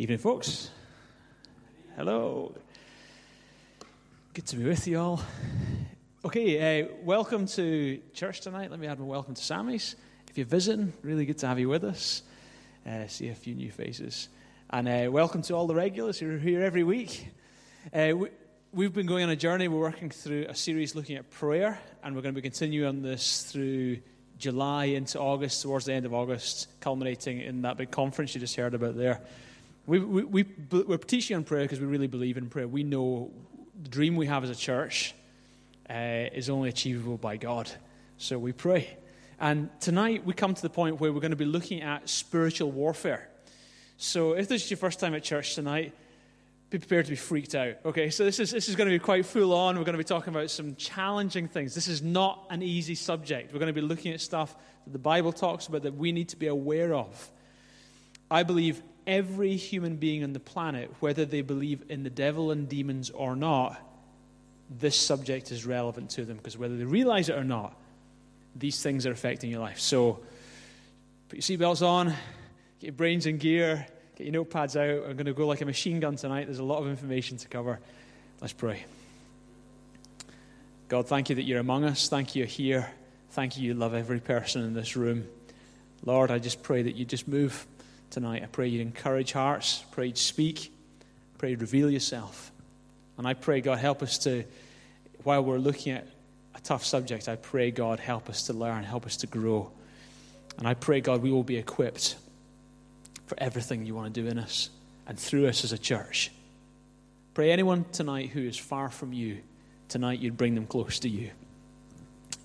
[0.00, 0.70] Evening, folks.
[1.94, 2.54] Hello.
[4.32, 5.20] Good to be with you all.
[6.24, 8.70] Okay, uh, welcome to church tonight.
[8.70, 9.96] Let me add my welcome to Sammy's.
[10.30, 12.22] If you're visiting, really good to have you with us.
[12.88, 14.30] Uh, see a few new faces.
[14.70, 17.28] And uh, welcome to all the regulars who are here every week.
[17.92, 18.28] Uh, we,
[18.72, 19.68] we've been going on a journey.
[19.68, 23.02] We're working through a series looking at prayer, and we're going to be continuing on
[23.02, 23.98] this through
[24.38, 28.56] July into August, towards the end of August, culminating in that big conference you just
[28.56, 29.20] heard about there.
[29.90, 32.68] We, we, we, we're teaching on prayer because we really believe in prayer.
[32.68, 33.32] We know
[33.82, 35.16] the dream we have as a church
[35.90, 37.68] uh, is only achievable by God.
[38.16, 38.96] So we pray.
[39.40, 42.70] And tonight we come to the point where we're going to be looking at spiritual
[42.70, 43.28] warfare.
[43.96, 45.92] So if this is your first time at church tonight,
[46.70, 47.78] be prepared to be freaked out.
[47.84, 49.76] Okay, so this is, this is going to be quite full on.
[49.76, 51.74] We're going to be talking about some challenging things.
[51.74, 53.52] This is not an easy subject.
[53.52, 56.28] We're going to be looking at stuff that the Bible talks about that we need
[56.28, 57.28] to be aware of.
[58.30, 62.68] I believe every human being on the planet, whether they believe in the devil and
[62.68, 63.80] demons or not,
[64.70, 67.74] this subject is relevant to them because whether they realize it or not,
[68.56, 69.80] these things are affecting your life.
[69.80, 70.20] So
[71.28, 72.16] put your seatbelts on, get
[72.80, 73.86] your brains in gear
[74.20, 75.08] Get your notepads out.
[75.08, 76.44] I'm going to go like a machine gun tonight.
[76.44, 77.80] There's a lot of information to cover.
[78.42, 78.84] Let's pray.
[80.88, 82.10] God, thank you that you're among us.
[82.10, 82.90] Thank you you're here.
[83.30, 85.26] Thank you you love every person in this room.
[86.04, 87.66] Lord, I just pray that you just move
[88.10, 88.42] tonight.
[88.42, 89.84] I pray you'd encourage hearts.
[89.92, 90.72] Pray you'd speak.
[91.38, 92.50] Pray you'd reveal yourself.
[93.16, 94.44] And I pray, God, help us to,
[95.22, 96.06] while we're looking at
[96.54, 99.70] a tough subject, I pray, God, help us to learn, help us to grow.
[100.58, 102.16] And I pray, God, we will be equipped
[103.26, 104.70] for everything you want to do in us
[105.06, 106.30] and through us as a church.
[107.34, 109.38] Pray anyone tonight who is far from you,
[109.88, 111.30] tonight you'd bring them close to you.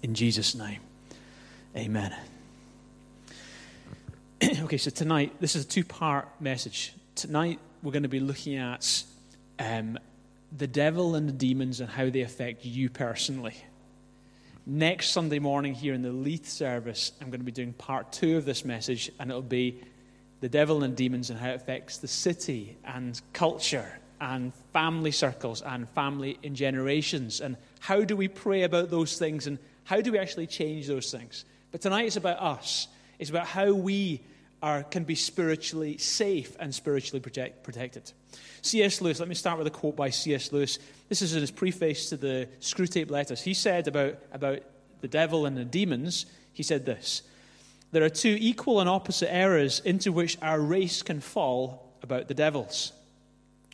[0.04, 0.80] In Jesus' name,
[1.76, 2.16] amen.
[4.64, 6.94] okay, so tonight, this is a two part message.
[7.16, 9.04] Tonight, we're going to be looking at
[9.58, 9.98] um,
[10.56, 13.56] the devil and the demons and how they affect you personally.
[14.66, 18.38] Next Sunday morning, here in the Leith service, I'm going to be doing part two
[18.38, 19.82] of this message, and it'll be
[20.42, 25.62] the devil and demons and how it affects the city and culture and family circles
[25.64, 27.42] and family in generations.
[27.42, 31.10] And how do we pray about those things and how do we actually change those
[31.10, 31.46] things?
[31.72, 32.88] But tonight it's about us.
[33.18, 34.22] It's about how we
[34.66, 38.12] are, can be spiritually safe and spiritually protect, protected.
[38.64, 39.00] C.S.
[39.00, 40.52] Lewis, let me start with a quote by C.S.
[40.52, 40.80] Lewis.
[41.08, 43.44] This is in his preface to the Screwtape Letters.
[43.44, 44.62] He said about, about
[45.02, 47.22] the devil and the demons, he said this
[47.92, 52.34] there are two equal and opposite errors into which our race can fall about the
[52.34, 52.92] devils.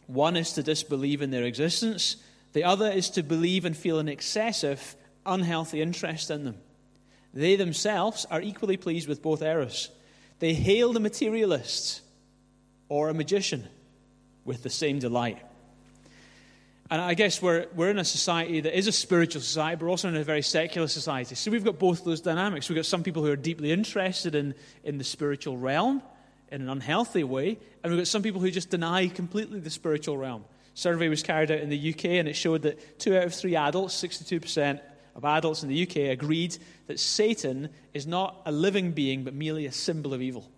[0.07, 2.17] One is to disbelieve in their existence,
[2.51, 6.57] the other is to believe and feel an excessive, unhealthy interest in them.
[7.33, 9.89] They themselves are equally pleased with both errors.
[10.41, 12.01] They hail the materialist
[12.89, 13.67] or a magician
[14.43, 15.37] with the same delight.
[16.89, 20.07] And I guess we're, we're in a society that is a spiritual society, but also
[20.07, 21.35] in a very secular society.
[21.35, 22.69] So we've got both those dynamics.
[22.69, 26.01] We've got some people who are deeply interested in, in the spiritual realm
[26.51, 30.17] in an unhealthy way, and we've got some people who just deny completely the spiritual
[30.17, 30.43] realm.
[30.73, 33.55] survey was carried out in the UK, and it showed that two out of three
[33.55, 34.81] adults, 62%
[35.15, 36.57] of adults in the UK, agreed
[36.87, 40.49] that Satan is not a living being, but merely a symbol of evil.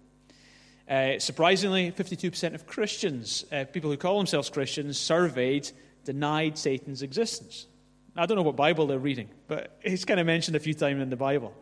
[0.90, 5.70] Uh, surprisingly, 52% of Christians, uh, people who call themselves Christians, surveyed
[6.04, 7.68] denied Satan's existence.
[8.16, 11.02] I don't know what Bible they're reading, but it's kind of mentioned a few times
[11.02, 11.54] in the Bible.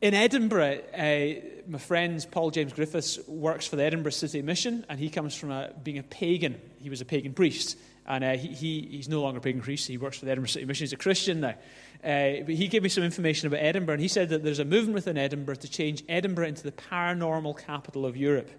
[0.00, 4.98] In Edinburgh, uh, my friend Paul James Griffiths works for the Edinburgh City Mission, and
[4.98, 6.60] he comes from a, being a pagan.
[6.80, 7.76] He was a pagan priest,
[8.08, 9.86] and uh, he, he, he's no longer pagan priest.
[9.86, 10.84] He works for the Edinburgh City Mission.
[10.84, 11.54] He's a Christian now.
[12.02, 14.64] Uh, but he gave me some information about Edinburgh, and he said that there's a
[14.64, 18.50] movement within Edinburgh to change Edinburgh into the paranormal capital of Europe.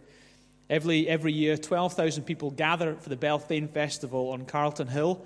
[0.69, 5.25] Every, every year, 12,000 people gather for the Beltane Festival on Calton Hill.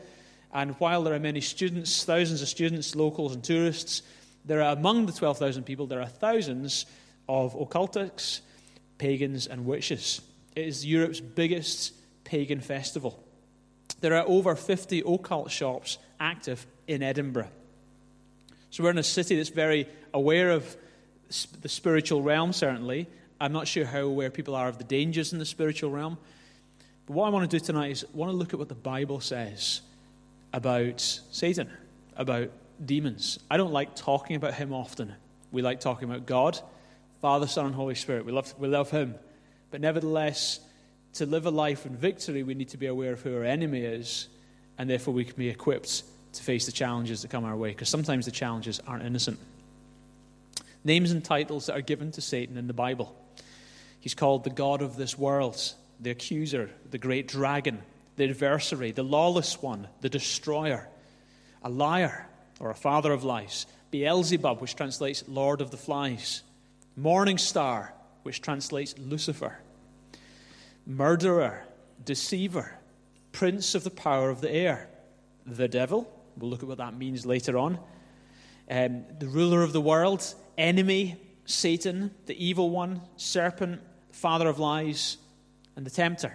[0.54, 4.04] And while there are many students, thousands of students, locals, and tourists,
[4.46, 6.86] there are among the 12,000 people, there are thousands
[7.28, 8.40] of occultics,
[9.00, 10.22] pagans, and witches.
[10.56, 13.23] It is Europe's biggest pagan festival.
[14.04, 17.48] There are over 50 occult shops active in Edinburgh.
[18.70, 20.76] So we're in a city that's very aware of
[21.62, 23.08] the spiritual realm, certainly,
[23.40, 26.18] I'm not sure how aware people are of the dangers in the spiritual realm.
[27.06, 28.76] But what I want to do tonight is I want to look at what the
[28.76, 29.80] Bible says
[30.52, 31.70] about Satan,
[32.18, 32.50] about
[32.86, 33.40] demons.
[33.50, 35.14] I don't like talking about him often.
[35.54, 36.60] We like talking about God,
[37.22, 38.26] Father, Son, and Holy Spirit.
[38.26, 39.16] We love, we love him.
[39.72, 40.60] But nevertheless,
[41.14, 43.82] to live a life in victory, we need to be aware of who our enemy
[43.82, 44.28] is,
[44.78, 47.90] and therefore we can be equipped to face the challenges that come our way, because
[47.90, 49.40] sometimes the challenges aren't innocent.
[50.84, 53.16] Names and titles that are given to Satan in the Bible.
[54.00, 57.82] He's called the God of this world, the accuser, the great dragon,
[58.16, 60.88] the adversary, the lawless one, the destroyer,
[61.64, 62.28] a liar
[62.60, 66.42] or a father of lies, Beelzebub, which translates Lord of the Flies,
[66.98, 67.94] Morning Star,
[68.24, 69.60] which translates Lucifer,
[70.86, 71.66] murderer,
[72.04, 72.78] deceiver,
[73.32, 74.90] prince of the power of the air,
[75.46, 76.10] the devil.
[76.38, 77.80] We'll look at what that means later on.
[78.70, 83.82] Um, the ruler of the world, enemy, Satan, the evil one, serpent,
[84.12, 85.18] father of lies,
[85.76, 86.34] and the tempter.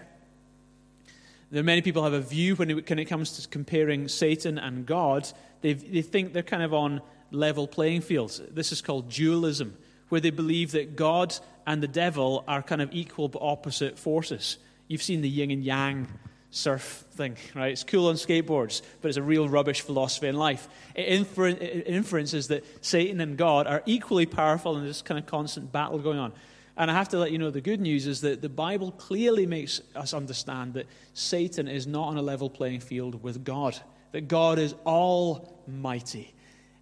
[1.51, 4.85] There many people have a view when it, when it comes to comparing Satan and
[4.85, 5.29] God.
[5.63, 7.01] They think they're kind of on
[7.31, 8.41] level playing fields.
[8.51, 9.77] This is called dualism,
[10.11, 11.35] where they believe that God
[11.69, 14.57] and the devil are kind of equal but opposite forces.
[14.89, 16.09] You've seen the yin and yang
[16.51, 17.73] surf thing, right?
[17.73, 20.67] It's cool on skateboards, but it's a real rubbish philosophy in life.
[20.95, 25.27] It, infer- it inferences that Satan and God are equally powerful and there's kind of
[25.27, 26.33] constant battle going on.
[26.79, 29.45] And I have to let you know the good news is that the Bible clearly
[29.45, 33.79] makes us understand that Satan is not on a level playing field with God,
[34.13, 36.33] that God is almighty.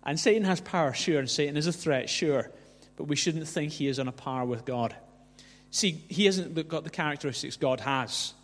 [0.05, 2.53] And Satan has power, sure, and Satan is a threat, sure,
[2.97, 4.95] but we shouldn't think he is on a par with God.
[5.71, 8.35] See, he hasn't got the characteristics God has.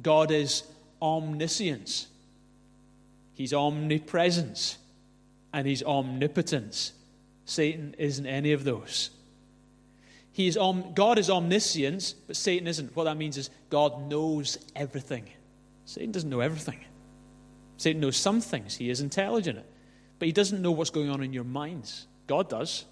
[0.00, 0.64] God is
[1.00, 2.08] omniscience,
[3.34, 4.78] he's omnipresence,
[5.52, 6.92] and he's omnipotence.
[7.44, 9.10] Satan isn't any of those.
[10.32, 12.96] He is om- God is omniscient, but Satan isn't.
[12.96, 15.28] What that means is God knows everything.
[15.84, 16.80] Satan doesn't know everything.
[17.76, 18.76] Satan knows some things.
[18.76, 19.64] He is intelligent.
[20.18, 22.06] But he doesn't know what's going on in your minds.
[22.26, 22.84] God does.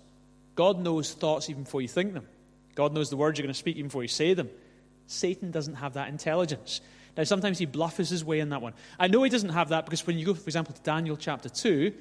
[0.54, 2.26] God knows thoughts even before you think them.
[2.74, 4.50] God knows the words you're going to speak even before you say them.
[5.06, 6.80] Satan doesn't have that intelligence.
[7.16, 8.72] Now, sometimes he bluffs his way in that one.
[8.98, 11.48] I know he doesn't have that because when you go, for example, to Daniel chapter
[11.48, 11.92] 2,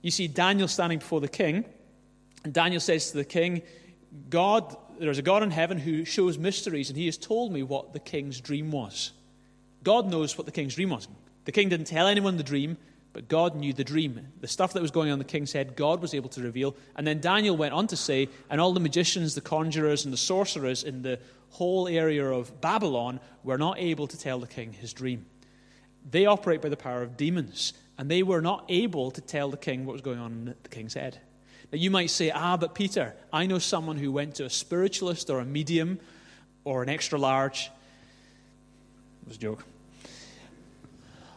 [0.00, 1.64] you see Daniel standing before the king,
[2.44, 3.62] and Daniel says to the king,
[4.30, 7.92] God, there's a God in heaven who shows mysteries, and he has told me what
[7.92, 9.12] the king's dream was.
[9.82, 11.08] God knows what the king's dream was.
[11.44, 12.78] The king didn't tell anyone the dream,
[13.12, 14.28] but God knew the dream.
[14.40, 16.76] The stuff that was going on in the king's head, God was able to reveal.
[16.94, 20.18] And then Daniel went on to say, and all the magicians, the conjurers, and the
[20.18, 21.18] sorcerers in the
[21.50, 25.26] whole area of Babylon were not able to tell the king his dream.
[26.10, 29.56] They operate by the power of demons, and they were not able to tell the
[29.56, 31.18] king what was going on in the king's head.
[31.72, 35.28] Now, you might say, ah, but Peter, I know someone who went to a spiritualist
[35.28, 35.98] or a medium
[36.64, 37.70] or an extra large.
[39.22, 39.64] It was a joke.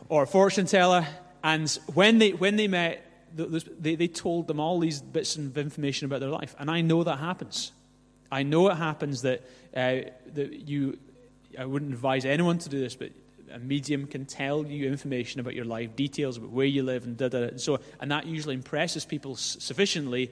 [0.08, 1.06] Or a fortune teller.
[1.44, 3.06] And when they, when they met,
[3.36, 6.56] they, they told them all these bits of information about their life.
[6.60, 7.72] And I know that happens.
[8.32, 9.42] I know it happens that,
[9.76, 10.98] uh, that you,
[11.58, 13.12] I wouldn't advise anyone to do this, but
[13.54, 17.18] a medium can tell you information about your life, details about where you live, and
[17.18, 17.50] da da.
[17.58, 20.32] So, and that usually impresses people sufficiently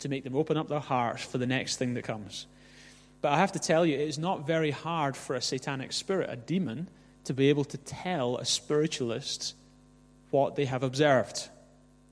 [0.00, 2.46] to make them open up their hearts for the next thing that comes.
[3.20, 6.28] But I have to tell you, it is not very hard for a satanic spirit,
[6.30, 6.88] a demon,
[7.24, 9.54] to be able to tell a spiritualist
[10.34, 11.48] what they have observed.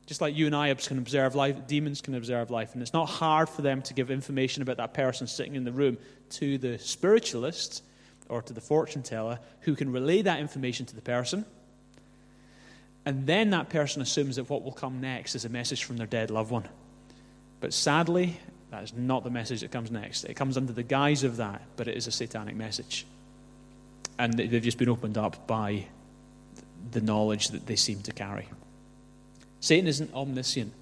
[0.06, 2.72] Just like you and I can observe life, demons can observe life.
[2.72, 5.72] And it's not hard for them to give information about that person sitting in the
[5.72, 5.98] room
[6.30, 7.82] to the spiritualist
[8.28, 11.44] or to the fortune teller who can relay that information to the person.
[13.04, 16.06] And then that person assumes that what will come next is a message from their
[16.06, 16.68] dead loved one.
[17.58, 18.38] But sadly,
[18.70, 20.22] that is not the message that comes next.
[20.24, 23.04] It comes under the guise of that, but it is a satanic message.
[24.16, 25.86] And they've just been opened up by
[26.90, 28.48] the knowledge that they seem to carry.
[29.60, 30.72] Satan isn't omniscient.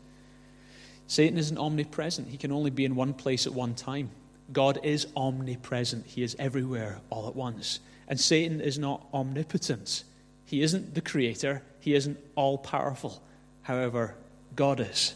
[1.06, 2.28] Satan isn't omnipresent.
[2.28, 4.10] He can only be in one place at one time.
[4.52, 7.80] God is omnipresent, He is everywhere all at once.
[8.08, 10.04] And Satan is not omnipotent.
[10.44, 13.22] He isn't the creator, He isn't all powerful.
[13.62, 14.14] However,
[14.56, 15.14] God is.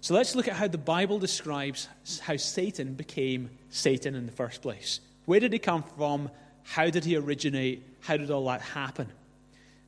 [0.00, 1.88] So let's look at how the Bible describes
[2.20, 5.00] how Satan became Satan in the first place.
[5.26, 6.30] Where did he come from?
[6.64, 7.82] How did he originate?
[8.00, 9.08] How did all that happen?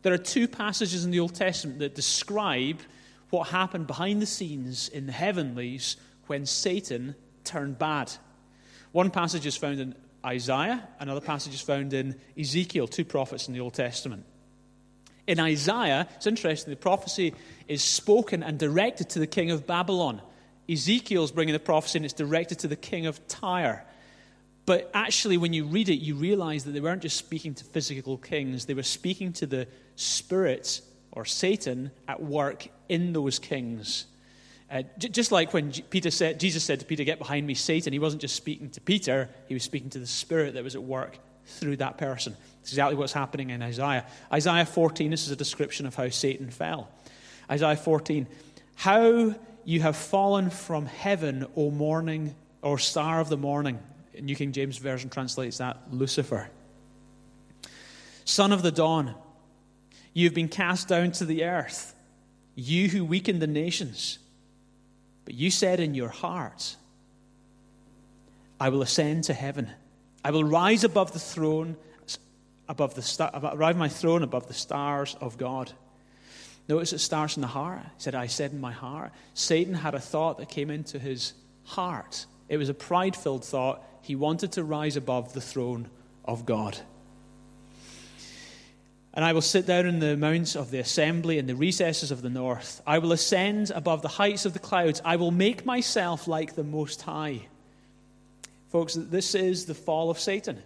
[0.02, 2.80] There are two passages in the Old Testament that describe
[3.30, 8.12] what happened behind the scenes in the heavenlies when Satan turned bad.
[8.92, 9.94] One passage is found in
[10.24, 14.24] Isaiah, another passage is found in Ezekiel, two prophets in the Old Testament.
[15.26, 17.34] In Isaiah, it's interesting, the prophecy
[17.68, 20.20] is spoken and directed to the king of Babylon.
[20.68, 23.84] Ezekiel's bringing the prophecy and it's directed to the king of Tyre.
[24.64, 28.16] But actually, when you read it, you realize that they weren't just speaking to physical
[28.16, 29.66] kings, they were speaking to the
[29.96, 30.80] spirit
[31.10, 34.06] or Satan at work in those kings.
[34.70, 37.92] Uh, j- just like when Peter said, Jesus said to Peter, Get behind me, Satan,
[37.92, 40.82] he wasn't just speaking to Peter, he was speaking to the spirit that was at
[40.82, 42.36] work through that person.
[42.62, 44.06] Exactly what's happening in Isaiah.
[44.32, 46.88] Isaiah 14, this is a description of how Satan fell.
[47.50, 48.26] Isaiah 14,
[48.76, 49.34] How
[49.64, 53.78] you have fallen from heaven, O morning, or star of the morning.
[54.20, 56.48] New King James Version translates that Lucifer.
[58.24, 59.14] Son of the dawn,
[60.12, 61.94] you have been cast down to the earth,
[62.54, 64.18] you who weakened the nations.
[65.24, 66.76] But you said in your heart,
[68.60, 69.70] I will ascend to heaven.
[70.24, 71.76] I will rise above the throne,
[72.68, 75.72] above the star, arrive my throne above the stars of God.
[76.68, 77.82] Notice it starts in the heart.
[77.82, 79.12] He said, I said in my heart.
[79.34, 81.32] Satan had a thought that came into his
[81.64, 82.26] heart.
[82.48, 83.82] It was a pride filled thought.
[84.02, 85.88] He wanted to rise above the throne
[86.24, 86.78] of God.
[89.14, 92.22] And I will sit down in the mounts of the assembly in the recesses of
[92.22, 92.80] the north.
[92.86, 95.02] I will ascend above the heights of the clouds.
[95.04, 97.42] I will make myself like the Most High.
[98.70, 100.62] Folks, this is the fall of Satan.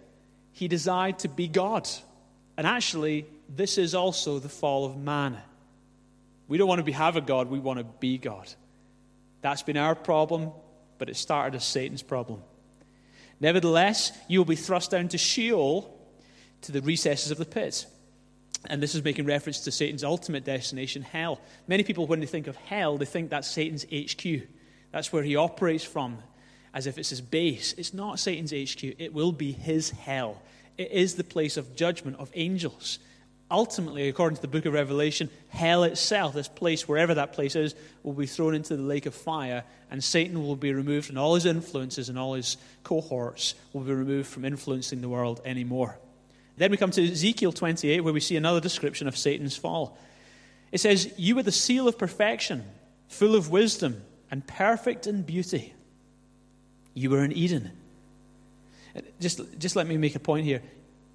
[0.53, 1.89] He desired to be God.
[2.55, 5.37] And actually, this is also the fall of man.
[6.47, 8.47] We don't want to be, have a God, we want to be God.
[9.41, 10.51] That's been our problem,
[10.97, 12.41] but it started as Satan's problem.
[13.39, 15.93] Nevertheless, you will be thrust down to Sheol,
[16.61, 17.85] to the recesses of the pit.
[18.65, 21.39] And this is making reference to Satan's ultimate destination, hell.
[21.67, 24.47] Many people, when they think of hell, they think that's Satan's HQ.
[24.91, 26.17] That's where he operates from,
[26.73, 27.73] as if it's his base.
[27.77, 30.41] It's not Satan's HQ, it will be his hell.
[30.77, 32.99] It is the place of judgment of angels.
[33.49, 37.75] Ultimately, according to the book of Revelation, hell itself, this place, wherever that place is,
[38.03, 41.35] will be thrown into the lake of fire, and Satan will be removed, and all
[41.35, 45.97] his influences and all his cohorts will be removed from influencing the world anymore.
[46.57, 49.97] Then we come to Ezekiel 28, where we see another description of Satan's fall.
[50.71, 52.65] It says, You were the seal of perfection,
[53.07, 55.73] full of wisdom, and perfect in beauty.
[56.93, 57.71] You were in Eden.
[58.95, 60.61] Uh, just, just let me make a point here.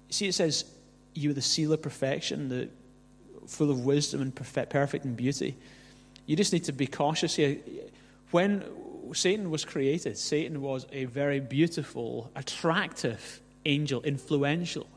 [0.09, 0.65] See, it says,
[1.13, 2.69] You were the seal of perfection, the,
[3.47, 5.57] full of wisdom and perfect, perfect in beauty.
[6.25, 7.57] You just need to be cautious here.
[8.31, 8.63] When
[9.13, 14.87] Satan was created, Satan was a very beautiful, attractive angel, influential.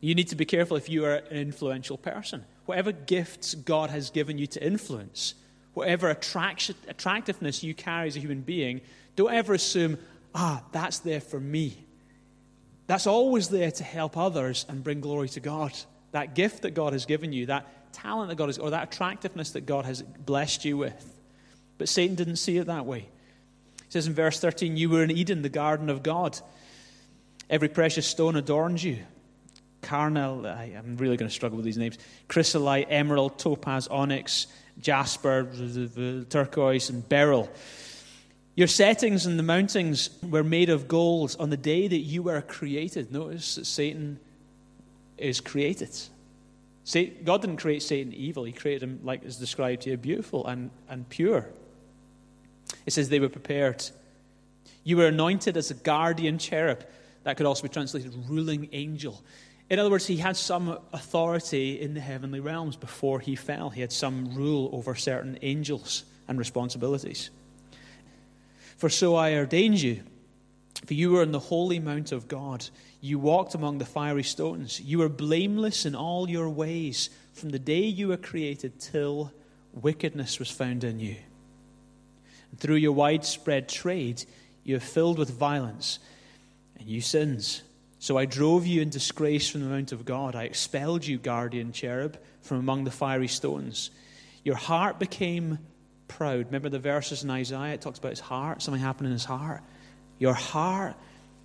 [0.00, 2.44] You need to be careful if you are an influential person.
[2.64, 5.34] Whatever gifts God has given you to influence,
[5.74, 8.80] whatever attraction, attractiveness you carry as a human being,
[9.16, 9.98] don't ever assume,
[10.34, 11.84] ah, that's there for me.
[12.86, 15.72] That's always there to help others and bring glory to God.
[16.12, 19.50] That gift that God has given you, that talent that God has, or that attractiveness
[19.50, 21.20] that God has blessed you with.
[21.78, 23.00] But Satan didn't see it that way.
[23.00, 26.38] He says in verse 13, You were in Eden, the garden of God.
[27.48, 28.98] Every precious stone adorns you
[29.82, 34.46] carnel, I, am really going to struggle with these names, chrysolite, emerald, topaz, onyx,
[34.80, 35.48] jasper,
[36.28, 37.50] turquoise, and beryl.
[38.54, 42.42] Your settings and the mountings were made of gold on the day that you were
[42.42, 43.12] created.
[43.12, 44.18] Notice that Satan
[45.16, 45.96] is created.
[47.24, 51.08] God didn't create Satan evil, he created him, like is described here, beautiful and, and
[51.08, 51.46] pure.
[52.86, 53.84] It says they were prepared.
[54.82, 56.84] You were anointed as a guardian cherub.
[57.24, 59.22] That could also be translated ruling angel.
[59.70, 63.70] In other words, he had some authority in the heavenly realms before he fell.
[63.70, 67.30] He had some rule over certain angels and responsibilities.
[68.76, 70.02] For so I ordained you,
[70.84, 72.68] for you were in the holy mount of God.
[73.00, 74.80] You walked among the fiery stones.
[74.80, 79.32] You were blameless in all your ways from the day you were created till
[79.72, 81.16] wickedness was found in you.
[82.50, 84.24] And through your widespread trade,
[84.64, 86.00] you have filled with violence
[86.78, 87.62] and you sins.
[88.00, 90.34] So I drove you in disgrace from the mount of God.
[90.34, 93.90] I expelled you, guardian cherub, from among the fiery stones.
[94.42, 95.58] Your heart became
[96.08, 96.46] proud.
[96.46, 97.74] Remember the verses in Isaiah?
[97.74, 99.62] It talks about his heart, something happened in his heart.
[100.18, 100.96] Your heart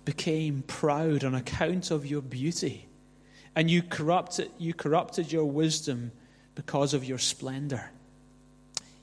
[0.06, 2.88] became proud on account of your beauty.
[3.54, 6.10] And you corrupted, you corrupted your wisdom
[6.54, 7.90] because of your splendor.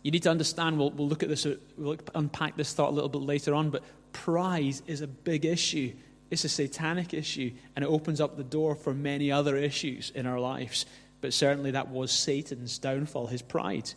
[0.01, 1.45] You need to understand, we'll, we'll look at this,
[1.77, 5.93] we'll unpack this thought a little bit later on, but pride is a big issue
[6.33, 10.25] it's a satanic issue, and it opens up the door for many other issues in
[10.25, 10.87] our lives.
[11.21, 13.91] But certainly that was Satan's downfall, his pride.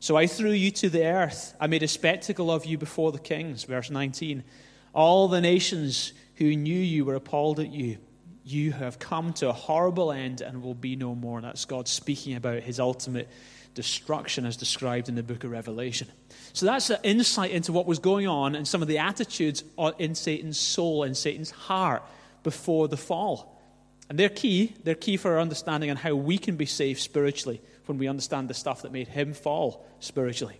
[0.00, 1.54] So I threw you to the earth.
[1.60, 3.64] I made a spectacle of you before the kings.
[3.64, 4.42] Verse 19.
[4.94, 7.98] All the nations who knew you were appalled at you.
[8.44, 11.40] You have come to a horrible end and will be no more.
[11.40, 13.28] That's God speaking about his ultimate
[13.74, 16.08] destruction as described in the book of Revelation.
[16.52, 19.62] So that's an insight into what was going on and some of the attitudes
[19.98, 22.02] in Satan's soul and Satan's heart
[22.42, 23.60] before the fall.
[24.08, 24.74] And they're key.
[24.82, 28.48] They're key for our understanding on how we can be saved spiritually when we understand
[28.48, 30.58] the stuff that made him fall spiritually.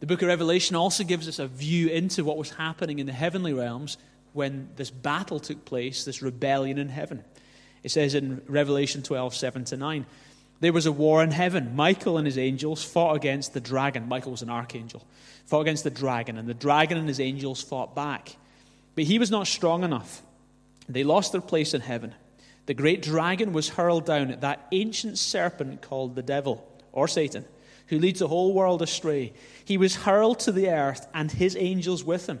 [0.00, 3.12] The book of Revelation also gives us a view into what was happening in the
[3.12, 3.96] heavenly realms
[4.32, 7.24] when this battle took place, this rebellion in heaven.
[7.82, 10.06] It says in Revelation 12, 7 to 9,
[10.60, 11.76] there was a war in heaven.
[11.76, 14.08] Michael and his angels fought against the dragon.
[14.08, 15.06] Michael was an archangel.
[15.46, 18.36] Fought against the dragon, and the dragon and his angels fought back.
[18.94, 20.22] But he was not strong enough.
[20.88, 22.14] They lost their place in heaven.
[22.66, 27.44] The great dragon was hurled down, that ancient serpent called the devil, or Satan,
[27.86, 29.32] who leads the whole world astray.
[29.64, 32.40] He was hurled to the earth, and his angels with him.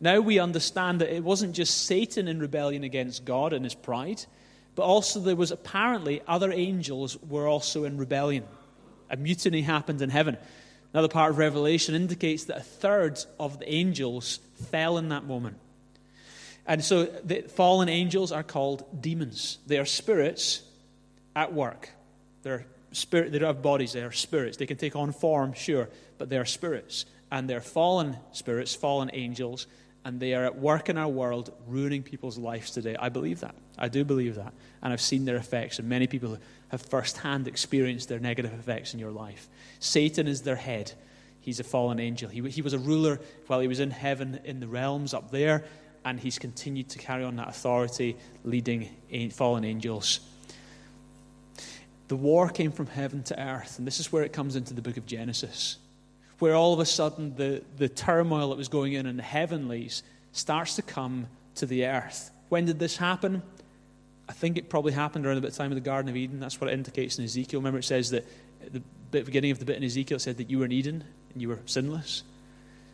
[0.00, 4.24] Now we understand that it wasn't just Satan in rebellion against God and his pride,
[4.74, 8.44] but also there was apparently other angels were also in rebellion.
[9.10, 10.38] A mutiny happened in heaven.
[10.92, 14.40] Another part of Revelation indicates that a third of the angels
[14.70, 15.58] fell in that moment.
[16.66, 19.58] And so the fallen angels are called demons.
[19.66, 20.62] They are spirits
[21.36, 21.90] at work.
[22.42, 24.56] They're spirit, they don't have bodies, they are spirits.
[24.56, 25.88] They can take on form, sure,
[26.18, 27.06] but they are spirits.
[27.30, 29.66] And they're fallen spirits, fallen angels,
[30.04, 32.96] and they are at work in our world, ruining people's lives today.
[32.98, 33.54] I believe that.
[33.78, 34.54] I do believe that.
[34.82, 36.38] And I've seen their effects, and many people
[36.68, 39.48] have firsthand experienced their negative effects in your life.
[39.78, 40.92] Satan is their head.
[41.40, 42.30] He's a fallen angel.
[42.30, 45.64] He, he was a ruler while he was in heaven in the realms up there,
[46.04, 48.88] and he's continued to carry on that authority, leading
[49.32, 50.20] fallen angels.
[52.08, 54.82] The war came from heaven to earth, and this is where it comes into the
[54.82, 55.76] book of Genesis,
[56.40, 60.02] where all of a sudden the, the turmoil that was going in in the heavenlies
[60.32, 62.30] starts to come to the earth.
[62.48, 63.42] When did this happen?
[64.28, 66.40] I think it probably happened around the time of the Garden of Eden.
[66.40, 67.60] That's what it indicates in Ezekiel.
[67.60, 68.26] Remember, it says that
[68.64, 71.04] at the beginning of the bit in Ezekiel it said that you were in Eden
[71.32, 72.22] and you were sinless.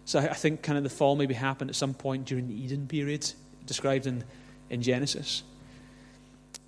[0.05, 2.87] So I think kind of the fall maybe happened at some point during the Eden
[2.87, 3.31] period,
[3.65, 4.25] described in,
[4.71, 5.43] in Genesis.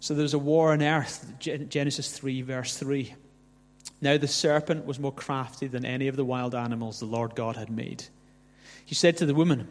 [0.00, 3.14] So there was a war on earth, Genesis 3, verse 3.
[4.00, 7.56] Now the serpent was more crafty than any of the wild animals the Lord God
[7.56, 8.04] had made.
[8.84, 9.68] He said to the woman,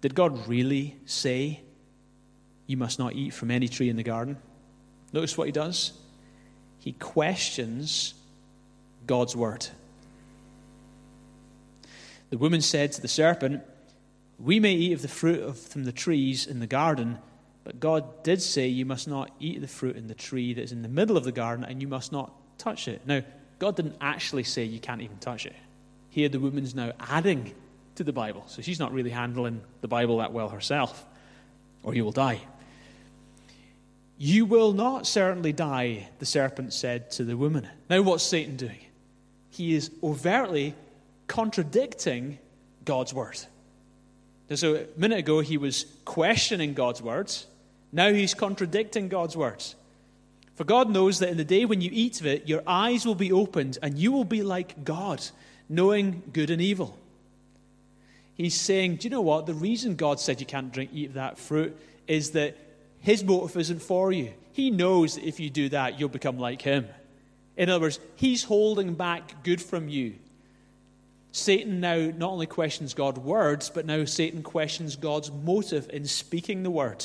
[0.00, 1.60] Did God really say,
[2.66, 4.36] You must not eat from any tree in the garden?
[5.12, 5.92] Notice what he does.
[6.78, 8.14] He questions
[9.06, 9.66] God's word.
[12.30, 13.62] The woman said to the serpent,
[14.38, 17.18] We may eat of the fruit of, from the trees in the garden,
[17.64, 20.72] but God did say, You must not eat the fruit in the tree that is
[20.72, 23.02] in the middle of the garden, and you must not touch it.
[23.06, 23.22] Now,
[23.58, 25.56] God didn't actually say you can't even touch it.
[26.10, 27.54] Here, the woman's now adding
[27.96, 28.44] to the Bible.
[28.48, 31.04] So she's not really handling the Bible that well herself,
[31.82, 32.40] or you will die.
[34.18, 37.68] You will not certainly die, the serpent said to the woman.
[37.90, 38.80] Now, what's Satan doing?
[39.50, 40.74] He is overtly
[41.26, 42.38] contradicting
[42.84, 43.38] God's word.
[44.54, 47.46] So a minute ago, he was questioning God's words.
[47.92, 49.74] Now he's contradicting God's words.
[50.56, 53.14] For God knows that in the day when you eat of it, your eyes will
[53.14, 55.24] be opened and you will be like God,
[55.68, 56.98] knowing good and evil.
[58.34, 59.46] He's saying, Do you know what?
[59.46, 62.56] The reason God said you can't drink, eat of that fruit is that
[63.00, 64.32] his motive isn't for you.
[64.52, 66.88] He knows that if you do that, you'll become like him.
[67.56, 70.16] In other words, he's holding back good from you
[71.36, 76.62] Satan now not only questions God's words, but now Satan questions God's motive in speaking
[76.62, 77.04] the word.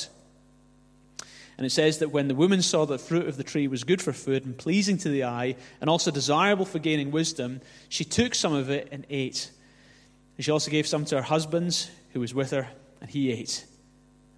[1.62, 3.84] And it says that when the woman saw that the fruit of the tree was
[3.84, 8.02] good for food and pleasing to the eye and also desirable for gaining wisdom, she
[8.02, 9.48] took some of it and ate.
[10.36, 12.66] And she also gave some to her husband, who was with her,
[13.00, 13.64] and he ate.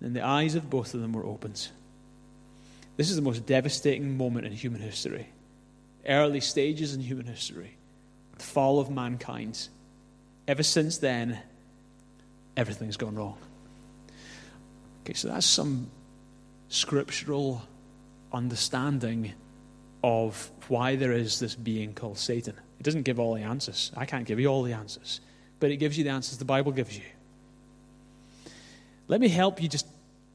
[0.03, 1.67] And the eyes of both of them were opened.
[2.99, 5.27] This is the most devastating moment in human history.
[6.07, 7.79] Early stages in human history.
[8.37, 9.67] The fall of mankind
[10.47, 11.39] ever since then,
[12.55, 13.39] everything's gone wrong.
[15.05, 15.91] Okay, so that's some
[16.75, 17.63] scriptural
[18.33, 19.33] understanding
[20.03, 22.55] of why there is this being called Satan.
[22.81, 23.93] It doesn't give all the answers.
[23.97, 25.21] I can't give you all the answers,
[25.61, 27.05] but it gives you the answers the Bible gives you.
[29.07, 29.87] Let me help you just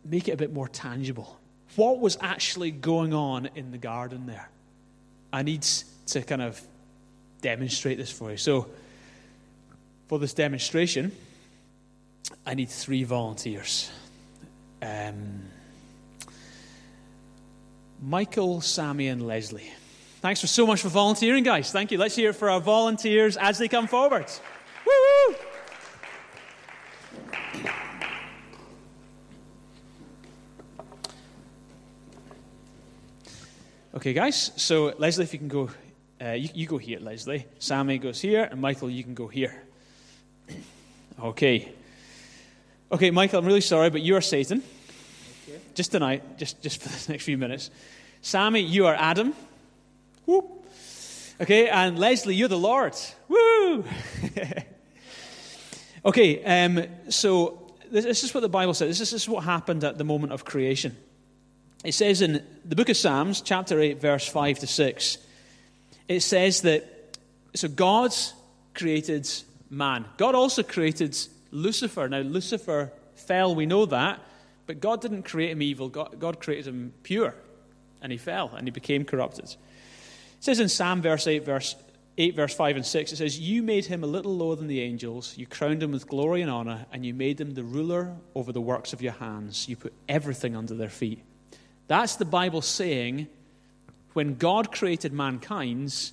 [0.05, 1.37] make it a bit more tangible.
[1.75, 4.49] What was actually going on in the garden there?
[5.33, 5.65] I need
[6.07, 6.59] to kind of
[7.41, 8.37] demonstrate this for you.
[8.37, 8.67] So,
[10.07, 11.11] for this demonstration,
[12.45, 13.91] I need three volunteers.
[14.81, 15.41] Um,
[18.01, 19.71] Michael, Sammy, and Leslie.
[20.21, 21.71] Thanks for so much for volunteering, guys.
[21.71, 21.97] Thank you.
[21.97, 24.25] Let's hear it for our volunteers as they come forward.
[24.85, 25.35] Woo!
[33.95, 34.51] Okay, guys.
[34.55, 35.69] So, Leslie, if you can go,
[36.21, 37.45] uh, you, you go here, Leslie.
[37.59, 39.63] Sammy goes here, and Michael, you can go here.
[41.21, 41.73] Okay.
[42.91, 44.63] Okay, Michael, I'm really sorry, but you are Satan.
[45.79, 47.71] Just tonight, just, just for the next few minutes.
[48.21, 49.33] Sammy, you are Adam.
[50.25, 50.65] Whoop.
[51.39, 52.97] Okay, and Leslie, you're the Lord.
[53.29, 53.85] Woo!
[56.05, 58.89] okay, um, so this, this, is what the Bible says.
[58.89, 60.97] This is, this is what happened at the moment of creation.
[61.85, 65.17] It says in the book of Psalms, chapter 8, verse 5 to 6,
[66.09, 67.17] it says that,
[67.55, 68.13] so God
[68.73, 69.29] created
[69.69, 70.03] man.
[70.17, 71.17] God also created
[71.51, 72.09] Lucifer.
[72.09, 74.19] Now, Lucifer fell, we know that,
[74.69, 77.33] but God didn't create him evil, God, God created him pure.
[78.03, 79.45] and he fell and he became corrupted.
[79.45, 79.57] It
[80.41, 81.75] says in Psalm verse 8, verse
[82.19, 84.81] 8, verse 5 and 6, it says, You made him a little lower than the
[84.81, 88.51] angels, you crowned him with glory and honor, and you made him the ruler over
[88.51, 89.67] the works of your hands.
[89.67, 91.23] You put everything under their feet.
[91.87, 93.27] That's the Bible saying
[94.13, 96.11] when God created mankind,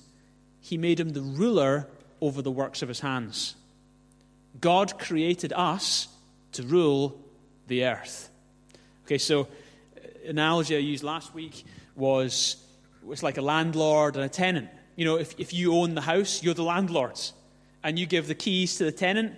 [0.61, 1.87] he made him the ruler
[2.21, 3.53] over the works of his hands.
[4.59, 6.07] God created us
[6.53, 7.21] to rule
[7.67, 8.31] the earth.
[9.07, 9.47] Okay, so uh,
[10.27, 11.63] analogy I used last week
[11.95, 12.57] was
[13.09, 14.67] it's like a landlord and a tenant.
[14.97, 17.31] You know, if, if you own the house, you're the landlords,
[17.85, 19.33] and you give the keys to the tenant,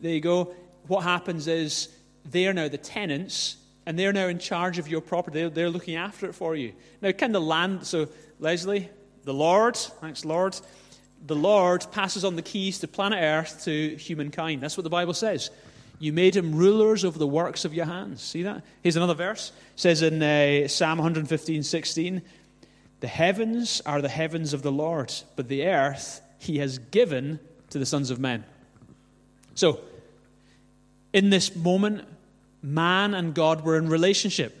[0.00, 0.54] there you go.
[0.86, 1.90] What happens is
[2.24, 5.40] they are now the tenants, and they're now in charge of your property.
[5.40, 6.72] They're, they're looking after it for you.
[7.02, 8.08] Now, can the land, so
[8.40, 8.88] Leslie,
[9.24, 10.58] the Lord, thanks, Lord,
[11.26, 14.62] the Lord passes on the keys to planet Earth to humankind.
[14.62, 15.50] That's what the Bible says.
[15.98, 18.22] You made him rulers over the works of your hands.
[18.22, 18.62] See that?
[18.82, 19.52] Here's another verse.
[19.74, 22.22] It says in uh, Psalm 115, 16,
[23.00, 27.78] The heavens are the heavens of the Lord, but the earth he has given to
[27.78, 28.44] the sons of men.
[29.54, 29.80] So,
[31.12, 32.06] in this moment,
[32.62, 34.54] man and God were in relationship.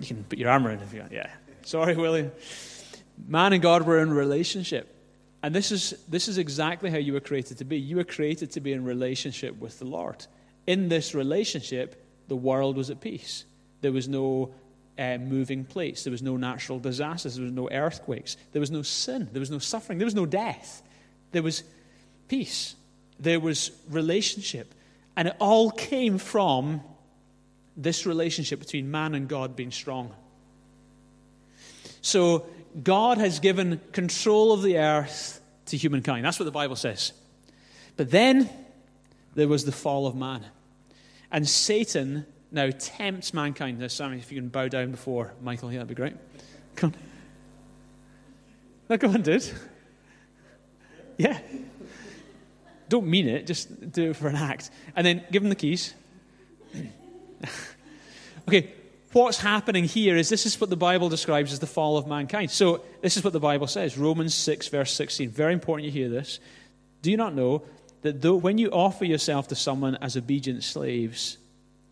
[0.00, 1.12] You can put your armor in if you want.
[1.12, 1.28] Yeah.
[1.62, 2.32] Sorry, William.
[3.26, 4.94] Man and God were in relationship.
[5.42, 7.78] And this is, this is exactly how you were created to be.
[7.78, 10.26] You were created to be in relationship with the Lord.
[10.66, 13.44] In this relationship, the world was at peace.
[13.80, 14.52] There was no
[14.98, 16.02] uh, moving plates.
[16.02, 17.36] There was no natural disasters.
[17.36, 18.36] There was no earthquakes.
[18.52, 19.28] There was no sin.
[19.32, 19.98] There was no suffering.
[19.98, 20.82] There was no death.
[21.30, 21.62] There was
[22.26, 22.74] peace.
[23.20, 24.74] There was relationship.
[25.16, 26.80] And it all came from
[27.76, 30.12] this relationship between man and God being strong.
[32.02, 32.46] So
[32.82, 36.24] God has given control of the earth to humankind.
[36.24, 37.12] That's what the Bible says.
[37.96, 38.48] But then
[39.34, 40.44] there was the fall of man.
[41.30, 43.78] And Satan now tempts mankind.
[43.78, 46.14] Now, Sammy, if you can bow down before Michael here, that'd be great.
[46.76, 47.00] Come on.
[48.88, 49.50] No, come on, dude.
[51.18, 51.38] Yeah.
[52.88, 54.70] Don't mean it, just do it for an act.
[54.96, 55.94] And then give him the keys.
[58.48, 58.72] okay,
[59.12, 62.50] what's happening here is this is what the Bible describes as the fall of mankind.
[62.50, 65.30] So, this is what the Bible says Romans 6, verse 16.
[65.30, 66.40] Very important you hear this.
[67.02, 67.62] Do you not know
[68.02, 71.38] that though, when you offer yourself to someone as obedient slaves,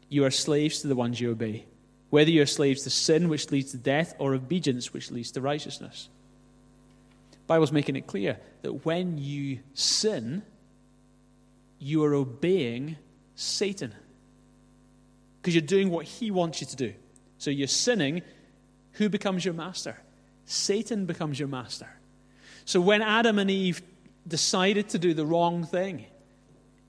[0.09, 1.67] you are slaves to the ones you obey?
[2.11, 5.41] Whether you are slaves to sin, which leads to death, or obedience, which leads to
[5.41, 6.09] righteousness.
[7.33, 10.43] The Bible's making it clear that when you sin,
[11.79, 12.97] you are obeying
[13.35, 13.95] Satan
[15.41, 16.93] because you're doing what he wants you to do.
[17.38, 18.22] So you're sinning.
[18.92, 19.99] Who becomes your master?
[20.46, 21.88] Satan becomes your master.
[22.64, 23.83] So when Adam and Eve
[24.27, 26.07] decided to do the wrong thing,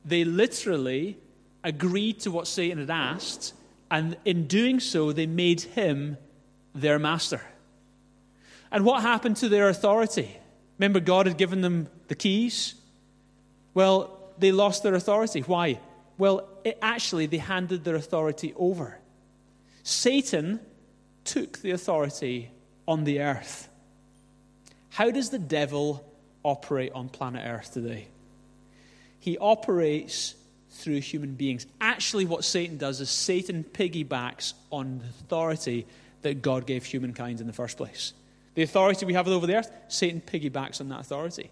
[0.06, 1.18] they literally
[1.64, 3.54] agreed to what Satan had asked,
[3.92, 6.18] and in doing so, they made him
[6.74, 7.42] their master.
[8.72, 10.38] And what happened to their authority?
[10.78, 12.76] Remember, God had given them the keys?
[13.74, 15.42] Well, they lost their authority.
[15.42, 15.80] Why?
[16.18, 19.00] Well, it, actually, they handed their authority over.
[19.88, 20.60] Satan
[21.24, 22.52] took the authority
[22.90, 23.70] on the earth.
[24.90, 26.06] How does the devil
[26.44, 28.10] operate on planet Earth today?
[29.22, 30.36] He operates
[30.72, 31.68] through human beings.
[31.80, 35.88] Actually, what Satan does is Satan piggybacks on the authority
[36.22, 38.12] that God gave humankind in the first place.
[38.56, 41.50] The authority we have over the earth, Satan piggybacks on that authority.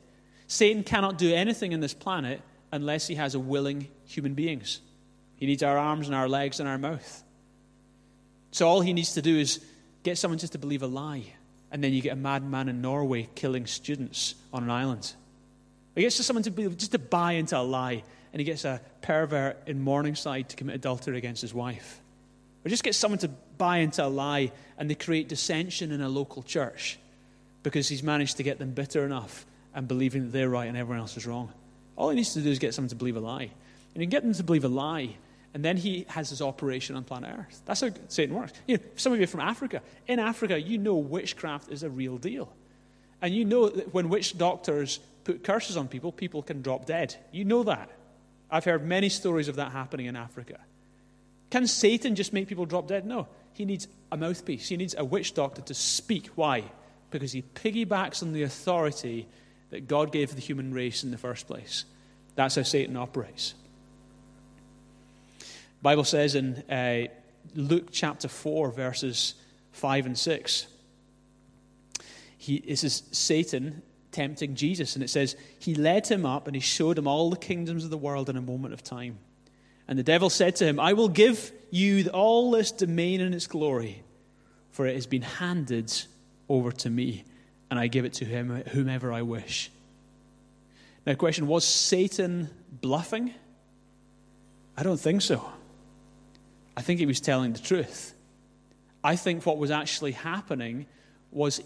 [0.47, 2.41] Satan cannot do anything in this planet
[2.73, 4.81] unless he has a willing human beings.
[5.37, 7.21] He needs our arms and our legs and our mouth.
[8.55, 9.59] So all he needs to do is
[10.03, 11.25] get someone just to believe a lie.
[11.73, 15.11] And then you get a madman in Norway killing students on an island.
[15.93, 18.63] He gets just someone to be, just to buy into a lie, and he gets
[18.63, 21.99] a pervert in Morningside to commit adultery against his wife.
[22.63, 26.07] Or just get someone to buy into a lie, and they create dissension in a
[26.07, 26.97] local church
[27.61, 31.01] because he's managed to get them bitter enough and believing that they're right and everyone
[31.01, 31.51] else is wrong.
[31.97, 33.51] All he needs to do is get someone to believe a lie.
[33.93, 35.17] And you get them to believe a lie,
[35.55, 37.61] and then he has his operation on planet Earth.
[37.65, 38.51] That's how Satan works.
[38.67, 39.81] You know, some of you from Africa.
[40.05, 42.51] In Africa, you know witchcraft is a real deal.
[43.21, 47.15] And you know that when witch doctors put curses on people, people can drop dead.
[47.31, 47.89] You know that.
[48.51, 50.59] I've heard many stories of that happening in Africa.
[51.51, 53.05] Can Satan just make people drop dead?
[53.05, 53.29] No.
[53.53, 54.67] He needs a mouthpiece.
[54.67, 56.27] He needs a witch doctor to speak.
[56.35, 56.65] Why?
[57.11, 59.25] Because he piggybacks on the authority
[59.69, 61.85] that God gave the human race in the first place.
[62.35, 63.53] That's how Satan operates.
[65.81, 67.07] Bible says in uh,
[67.53, 69.35] Luke chapter 4, verses
[69.71, 70.67] 5 and 6,
[72.37, 76.61] he, this is Satan tempting Jesus, and it says, He led him up and he
[76.61, 79.17] showed him all the kingdoms of the world in a moment of time.
[79.87, 83.47] And the devil said to him, I will give you all this domain and its
[83.47, 84.03] glory,
[84.71, 85.91] for it has been handed
[86.47, 87.25] over to me,
[87.69, 89.71] and I give it to him, whomever I wish.
[91.05, 93.33] Now, question was Satan bluffing?
[94.77, 95.45] I don't think so.
[96.77, 98.13] I think he was telling the truth.
[99.03, 100.87] I think what was actually happening
[101.31, 101.61] was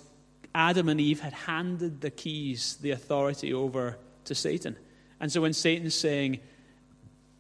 [0.54, 4.76] Adam and Eve had handed the keys, the authority over to Satan.
[5.19, 6.39] And so when Satan's saying,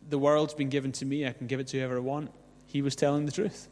[0.09, 2.31] The world's been given to me, I can give it to whoever I want,
[2.67, 3.67] he was telling the truth.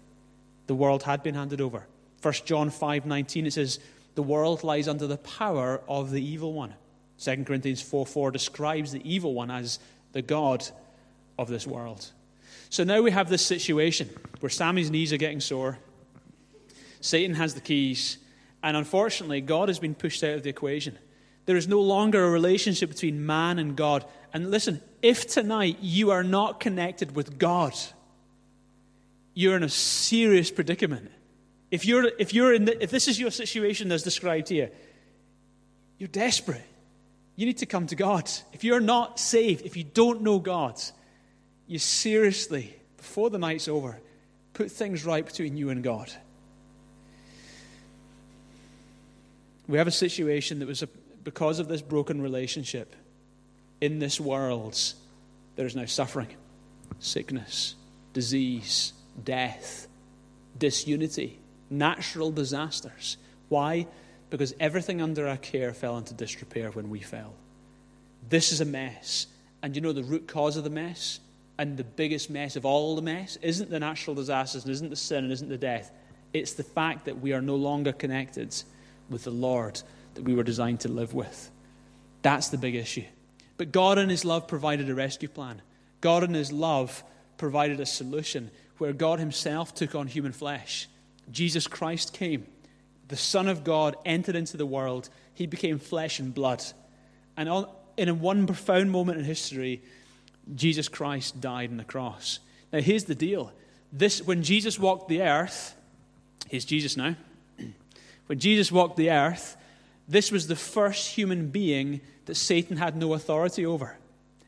[0.67, 1.85] The world had been handed over.
[2.21, 3.79] 1 John 5 19, it says,
[4.15, 6.73] The world lies under the power of the evil one.
[7.19, 9.79] 2 Corinthians 4 4 describes the evil one as
[10.11, 10.67] the God
[11.37, 12.11] of this world.
[12.69, 15.79] So now we have this situation where Sammy's knees are getting sore.
[17.01, 18.17] Satan has the keys.
[18.63, 20.97] And unfortunately, God has been pushed out of the equation.
[21.45, 24.03] There is no longer a relationship between man and God.
[24.33, 27.73] And listen, if tonight you are not connected with God,
[29.33, 31.11] you're in a serious predicament.
[31.71, 34.71] If, you're, if, you're in the, if this is your situation as described here,
[35.97, 36.63] you're desperate.
[37.35, 38.29] You need to come to God.
[38.51, 40.81] If you're not saved, if you don't know God,
[41.67, 43.99] you seriously, before the night's over,
[44.53, 46.11] put things right between you and God.
[49.67, 50.87] We have a situation that was a,
[51.23, 52.95] because of this broken relationship
[53.81, 54.81] in this world,
[55.55, 56.29] there is now suffering,
[56.99, 57.75] sickness,
[58.13, 59.87] disease, death,
[60.57, 61.37] disunity,
[61.69, 63.17] natural disasters.
[63.49, 63.87] Why?
[64.29, 67.33] Because everything under our care fell into disrepair when we fell.
[68.29, 69.27] This is a mess.
[69.61, 71.19] And you know the root cause of the mess?
[71.57, 74.95] And the biggest mess of all the mess isn't the natural disasters and isn't the
[74.95, 75.91] sin and isn't the death.
[76.33, 78.55] It's the fact that we are no longer connected
[79.09, 79.81] with the Lord
[80.13, 81.49] that we were designed to live with.
[82.21, 83.05] That's the big issue.
[83.57, 85.61] But God, in His love, provided a rescue plan.
[86.01, 87.03] God, in His love,
[87.37, 90.87] provided a solution where God Himself took on human flesh.
[91.31, 92.45] Jesus Christ came.
[93.07, 95.09] The Son of God entered into the world.
[95.33, 96.63] He became flesh and blood.
[97.35, 97.65] And
[97.95, 99.81] in one profound moment in history,
[100.55, 102.39] Jesus Christ died on the cross.
[102.71, 103.51] Now, here's the deal.
[103.91, 105.75] This, when Jesus walked the earth,
[106.49, 107.15] he's Jesus now.
[108.27, 109.55] When Jesus walked the earth,
[110.07, 113.97] this was the first human being that Satan had no authority over.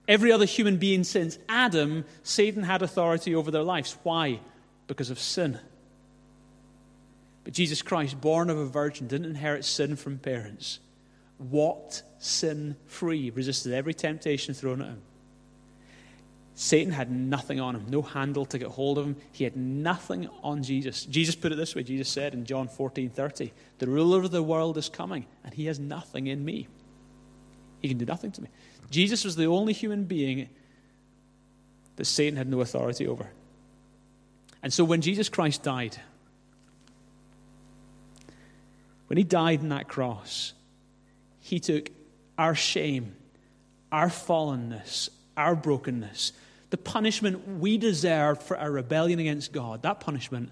[0.06, 3.96] Every other human being since Adam, Satan had authority over their lives.
[4.04, 4.40] Why?
[4.88, 5.60] Because of sin.
[7.44, 10.80] But Jesus Christ, born of a virgin, didn't inherit sin from parents,
[11.38, 15.02] walked sin free, resisted every temptation thrown at him.
[16.62, 19.16] Satan had nothing on him, no handle to get hold of him.
[19.32, 21.06] He had nothing on Jesus.
[21.06, 24.44] Jesus put it this way Jesus said in John 14 30, The ruler of the
[24.44, 26.68] world is coming, and he has nothing in me.
[27.82, 28.50] He can do nothing to me.
[28.92, 30.50] Jesus was the only human being
[31.96, 33.32] that Satan had no authority over.
[34.62, 35.96] And so when Jesus Christ died,
[39.08, 40.52] when he died on that cross,
[41.40, 41.90] he took
[42.38, 43.16] our shame,
[43.94, 46.34] our fallenness, our brokenness,
[46.70, 50.52] the punishment we deserved for our rebellion against God, that punishment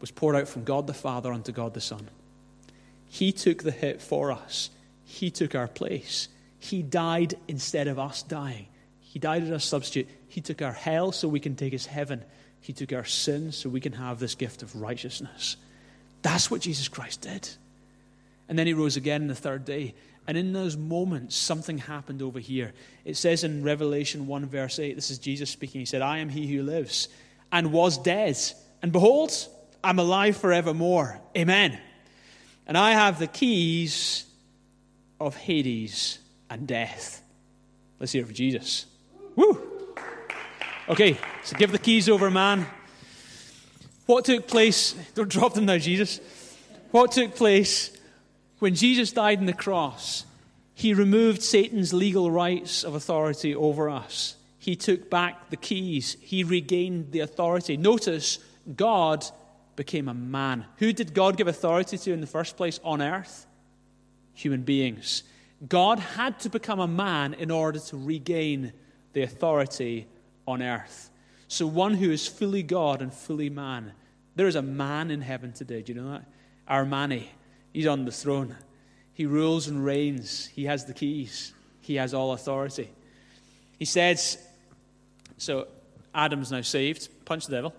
[0.00, 2.08] was poured out from God the Father unto God the Son.
[3.08, 4.70] He took the hit for us,
[5.04, 6.28] He took our place.
[6.58, 8.66] He died instead of us dying.
[9.00, 10.08] He died as a substitute.
[10.28, 12.24] He took our hell so we can take His heaven.
[12.60, 15.56] He took our sin so we can have this gift of righteousness.
[16.22, 17.48] That's what Jesus Christ did.
[18.48, 19.94] And then He rose again on the third day.
[20.26, 22.72] And in those moments, something happened over here.
[23.04, 25.80] It says in Revelation 1, verse 8, this is Jesus speaking.
[25.80, 27.08] He said, I am he who lives
[27.52, 28.36] and was dead.
[28.82, 29.32] And behold,
[29.84, 31.20] I'm alive forevermore.
[31.36, 31.78] Amen.
[32.66, 34.24] And I have the keys
[35.20, 36.18] of Hades
[36.50, 37.22] and death.
[38.00, 38.86] Let's hear it for Jesus.
[39.36, 39.62] Woo!
[40.88, 42.66] Okay, so give the keys over, man.
[44.06, 44.94] What took place?
[45.14, 46.20] Don't drop them now, Jesus.
[46.90, 47.95] What took place
[48.66, 50.24] when Jesus died on the cross,
[50.74, 54.34] he removed Satan's legal rights of authority over us.
[54.58, 56.16] He took back the keys.
[56.20, 57.76] He regained the authority.
[57.76, 58.40] Notice,
[58.74, 59.24] God
[59.76, 60.66] became a man.
[60.78, 63.46] Who did God give authority to in the first place on earth?
[64.34, 65.22] Human beings.
[65.68, 68.72] God had to become a man in order to regain
[69.12, 70.08] the authority
[70.44, 71.08] on earth.
[71.46, 73.92] So, one who is fully God and fully man.
[74.34, 75.82] There is a man in heaven today.
[75.82, 76.24] Do you know that?
[76.66, 77.30] Our Manny.
[77.76, 78.56] He's on the throne.
[79.12, 80.46] He rules and reigns.
[80.46, 81.52] He has the keys.
[81.82, 82.88] He has all authority.
[83.78, 84.38] He says,
[85.36, 85.68] so
[86.14, 87.10] Adam's now saved.
[87.26, 87.74] Punch the devil.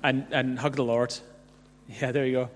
[0.00, 1.12] And, and hug the Lord.
[2.00, 2.50] Yeah, there you go.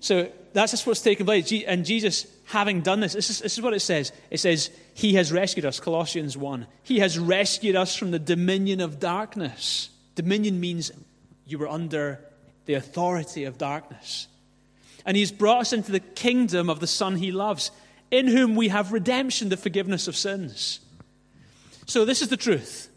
[0.00, 1.52] So that's just what's taking place.
[1.64, 4.10] And Jesus having done this, this is, this is what it says.
[4.28, 6.66] It says, He has rescued us, Colossians 1.
[6.82, 9.88] He has rescued us from the dominion of darkness.
[10.16, 10.90] Dominion means
[11.46, 12.26] you were under
[12.66, 14.28] the authority of darkness.
[15.04, 17.70] And He's brought us into the kingdom of the Son He loves,
[18.10, 20.80] in whom we have redemption, the forgiveness of sins.
[21.86, 22.88] So, this is the truth.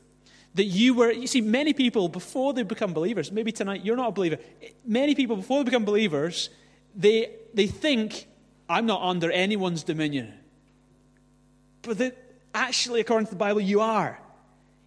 [0.56, 4.10] That you were, you see, many people before they become believers, maybe tonight you're not
[4.10, 4.38] a believer,
[4.86, 6.52] many people before they become believers,
[6.96, 8.28] they, they think
[8.70, 10.34] I'm not under anyone's dominion.
[11.82, 12.16] But
[12.54, 14.20] actually, according to the Bible, you are.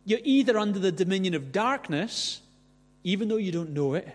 [0.04, 2.40] You're either under the dominion of darkness,
[3.02, 4.08] even though you don't know it,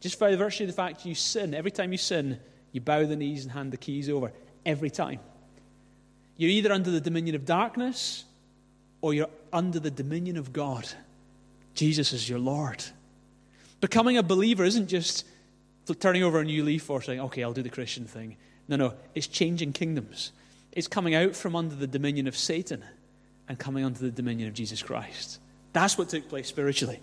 [0.00, 1.54] just by virtue of the fact you sin.
[1.54, 2.38] Every time you sin,
[2.72, 4.32] you bow the knees and hand the keys over.
[4.64, 5.20] Every time.
[6.36, 8.24] You're either under the dominion of darkness
[9.00, 10.88] or you're under the dominion of God.
[11.74, 12.84] Jesus is your Lord.
[13.80, 15.26] Becoming a believer isn't just
[16.00, 18.36] turning over a new leaf or saying, okay, I'll do the Christian thing.
[18.68, 20.32] No, no, it's changing kingdoms.
[20.72, 22.84] It's coming out from under the dominion of Satan
[23.48, 25.40] and coming under the dominion of Jesus Christ.
[25.72, 27.00] That's what took place spiritually.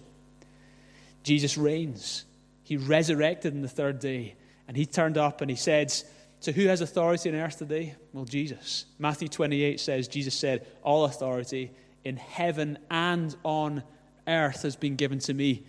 [1.23, 2.25] Jesus reigns.
[2.65, 4.35] He resurrected on the third day,
[4.67, 5.93] and he turned up and he said,
[6.39, 7.95] So who has authority on earth today?
[8.11, 8.85] Well, Jesus.
[8.97, 11.71] Matthew 28 says, Jesus said, All authority
[12.03, 13.83] in heaven and on
[14.27, 15.63] earth has been given to me.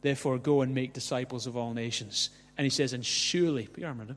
[0.00, 2.30] Therefore, go and make disciples of all nations.
[2.58, 4.16] And he says, And surely, him.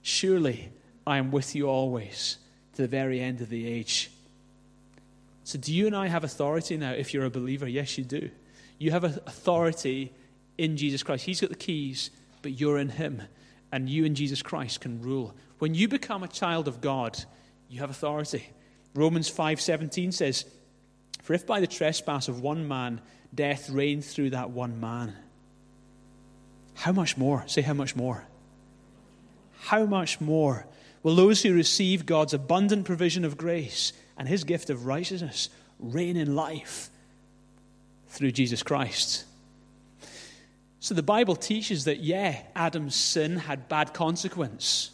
[0.00, 0.70] Surely
[1.06, 2.38] I am with you always
[2.76, 4.10] to the very end of the age.
[5.44, 7.68] So, do you and I have authority now if you're a believer?
[7.68, 8.30] Yes, you do.
[8.78, 10.14] You have authority
[10.58, 11.24] in Jesus Christ.
[11.24, 12.10] He's got the keys,
[12.42, 13.22] but you're in Him.
[13.72, 15.34] And you and Jesus Christ can rule.
[15.58, 17.22] When you become a child of God,
[17.68, 18.50] you have authority.
[18.94, 20.44] Romans 5:17 says,
[21.22, 23.00] "For if by the trespass of one man
[23.34, 25.14] death reigned through that one man,
[26.74, 27.44] how much more?
[27.46, 28.28] Say how much more?
[29.58, 30.66] how much more
[31.02, 36.16] will those who receive God's abundant provision of grace and his gift of righteousness reign
[36.16, 36.90] in life
[38.08, 39.24] through Jesus Christ?
[40.88, 44.90] So the Bible teaches that, yeah, Adam's sin had bad consequence.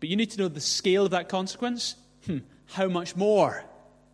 [0.00, 1.96] But you need to know the scale of that consequence.
[2.24, 2.38] Hmm,
[2.72, 3.62] how much more?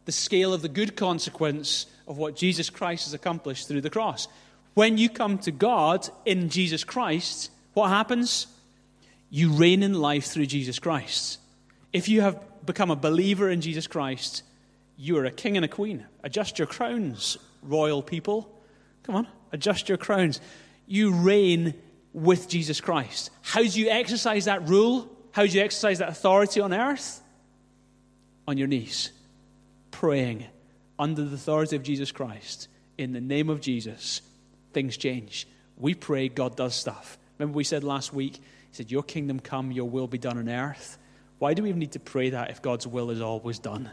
[0.06, 4.26] The scale of the good consequence of what Jesus Christ has accomplished through the cross.
[4.74, 8.48] When you come to God in Jesus Christ, what happens?
[9.30, 11.38] you reign in life through Jesus Christ.
[11.92, 14.42] If you have become a believer in Jesus Christ,
[14.96, 16.04] you are a king and a queen.
[16.24, 18.52] Adjust your crowns, royal people.
[19.04, 20.40] Come on, adjust your crowns.
[20.90, 21.74] You reign
[22.12, 23.30] with Jesus Christ.
[23.42, 25.08] How do you exercise that rule?
[25.30, 27.22] How do you exercise that authority on earth?
[28.48, 29.12] On your knees,
[29.92, 30.46] praying
[30.98, 32.66] under the authority of Jesus Christ.
[32.98, 34.20] In the name of Jesus,
[34.72, 35.46] things change.
[35.76, 37.18] We pray, God does stuff.
[37.38, 38.40] Remember, we said last week, he
[38.72, 40.98] said, Your kingdom come, your will be done on earth.
[41.38, 43.90] Why do we even need to pray that if God's will is always done?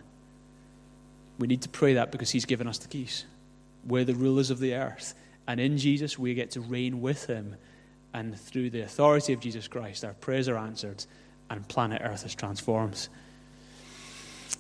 [1.38, 3.26] We need to pray that because He's given us the keys.
[3.86, 5.14] We're the rulers of the earth.
[5.48, 7.56] And in Jesus, we get to reign with Him.
[8.14, 11.06] And through the authority of Jesus Christ, our prayers are answered
[11.50, 13.08] and planet Earth is transformed.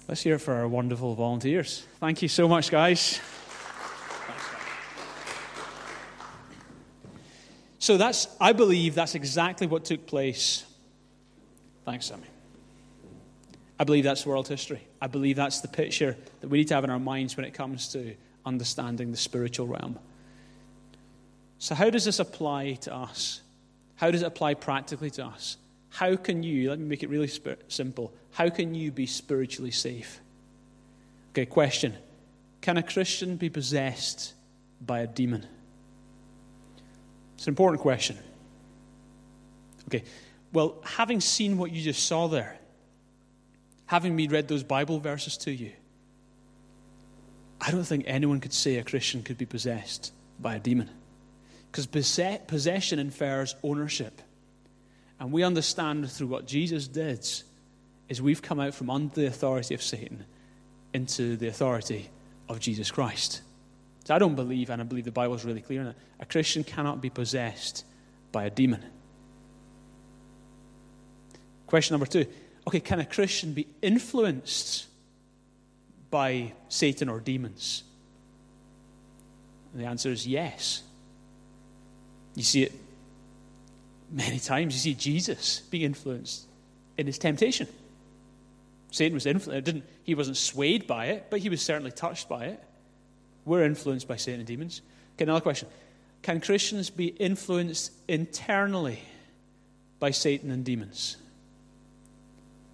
[0.07, 1.85] Let's hear it for our wonderful volunteers.
[1.99, 3.19] Thank you so much, guys.
[7.79, 10.65] So that's, I believe that's exactly what took place.
[11.85, 12.27] Thanks, Sammy.
[13.79, 14.81] I believe that's world history.
[15.01, 17.53] I believe that's the picture that we need to have in our minds when it
[17.53, 19.99] comes to understanding the spiritual realm.
[21.59, 23.41] So, how does this apply to us?
[23.95, 25.57] How does it apply practically to us?
[25.89, 27.29] How can you, let me make it really
[27.67, 30.19] simple, how can you be spiritually safe?
[31.31, 31.95] Okay, question
[32.61, 34.33] Can a Christian be possessed
[34.79, 35.45] by a demon?
[37.35, 38.17] It's an important question.
[39.87, 40.03] Okay,
[40.53, 42.57] well, having seen what you just saw there,
[43.85, 45.71] having me read those Bible verses to you,
[47.59, 50.89] I don't think anyone could say a Christian could be possessed by a demon.
[51.77, 54.19] Because possession infers ownership.
[55.19, 57.27] And we understand through what Jesus did
[58.09, 60.25] is we've come out from under the authority of Satan
[60.91, 62.09] into the authority
[62.49, 63.41] of Jesus Christ.
[64.05, 66.25] So I don't believe, and I believe the Bible is really clear on it, a
[66.25, 67.85] Christian cannot be possessed
[68.31, 68.83] by a demon.
[71.67, 72.25] Question number two
[72.65, 74.87] okay, can a Christian be influenced
[76.09, 77.83] by Satan or demons?
[79.73, 80.81] And the answer is yes.
[82.37, 82.71] You see it
[84.11, 84.75] many times.
[84.75, 86.45] You see Jesus being influenced
[86.95, 87.67] in his temptation.
[88.91, 89.65] Satan was influenced.
[89.65, 92.63] Didn't, he wasn't swayed by it, but he was certainly touched by it.
[93.43, 94.83] We're influenced by Satan and demons.
[95.15, 95.67] Okay, another question.
[96.21, 98.99] Can Christians be influenced internally
[99.97, 101.17] by Satan and demons?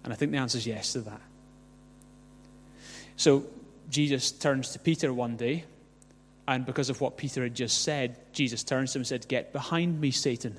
[0.04, 1.22] And I think the answer is yes to that.
[3.16, 3.46] So
[3.88, 5.64] Jesus turns to Peter one day,
[6.46, 9.52] and because of what Peter had just said, Jesus turns to him and said, Get
[9.52, 10.58] behind me, Satan.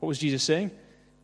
[0.00, 0.72] What was Jesus saying?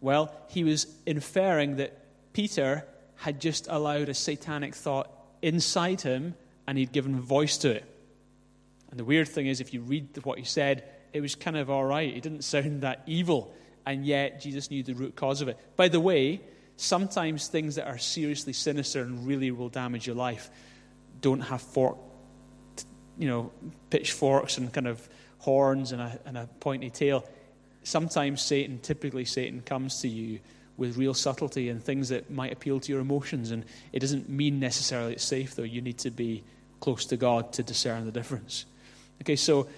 [0.01, 1.99] Well, he was inferring that
[2.33, 2.85] Peter
[3.17, 5.11] had just allowed a satanic thought
[5.43, 6.35] inside him
[6.67, 7.85] and he'd given voice to it.
[8.91, 11.69] And the weird thing is, if you read what he said, it was kind of
[11.69, 12.15] all right.
[12.15, 13.53] It didn't sound that evil.
[13.85, 15.59] And yet, Jesus knew the root cause of it.
[15.75, 16.41] By the way,
[16.77, 20.51] sometimes things that are seriously sinister and really will damage your life
[21.21, 21.97] don't have fork,
[23.19, 23.51] you know,
[23.91, 25.07] pitchforks and kind of
[25.39, 27.25] horns and a, and a pointy tail.
[27.83, 30.41] Sometimes Satan, typically Satan, comes to you
[30.77, 33.51] with real subtlety and things that might appeal to your emotions.
[33.51, 35.65] And it doesn't mean necessarily it's safe, though.
[35.65, 36.45] You need to be
[36.81, 38.65] close to God to discern the difference.
[39.23, 39.69] Okay, so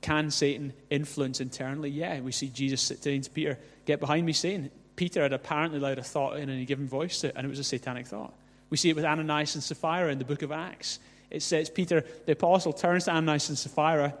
[0.00, 1.90] can Satan influence internally?
[1.90, 4.70] Yeah, we see Jesus saying to Peter, Get behind me, Satan.
[4.96, 7.48] Peter had apparently allowed a thought in and he given voice to it, and it
[7.48, 8.32] was a satanic thought.
[8.70, 10.98] We see it with Ananias and Sapphira in the book of Acts.
[11.36, 14.14] It says, Peter, the apostle, turns to Ananias and Sapphira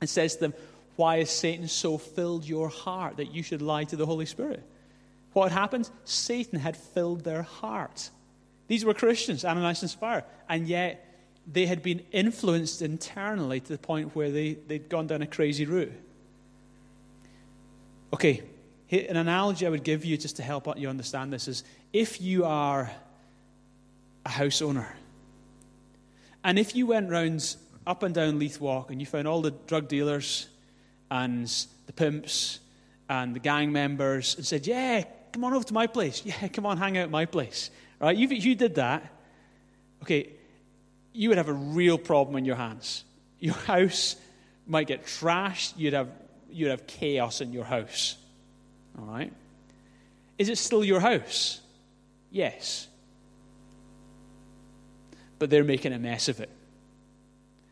[0.00, 0.54] and says to them,
[0.94, 4.62] Why has Satan so filled your heart that you should lie to the Holy Spirit?
[5.32, 5.90] What had happened?
[6.04, 8.10] Satan had filled their heart.
[8.68, 11.04] These were Christians, Ananias and Sapphira, and yet
[11.52, 15.66] they had been influenced internally to the point where they, they'd gone down a crazy
[15.66, 15.92] route.
[18.12, 18.42] Okay,
[18.92, 22.44] an analogy I would give you just to help you understand this is if you
[22.44, 22.90] are
[24.24, 24.94] a house owner,
[26.44, 29.50] and if you went round up and down Leith Walk and you found all the
[29.50, 30.48] drug dealers
[31.10, 31.48] and
[31.86, 32.60] the pimps
[33.08, 36.22] and the gang members and said, Yeah, come on over to my place.
[36.24, 37.70] Yeah, come on, hang out at my place.
[38.00, 38.16] Right?
[38.16, 39.10] You, you did that.
[40.02, 40.30] Okay,
[41.12, 43.04] you would have a real problem in your hands.
[43.38, 44.16] Your house
[44.66, 45.74] might get trashed.
[45.76, 46.08] You'd have,
[46.50, 48.16] you'd have chaos in your house.
[48.98, 49.32] All right?
[50.38, 51.60] Is it still your house?
[52.30, 52.88] Yes.
[55.38, 56.50] But they're making a mess of it.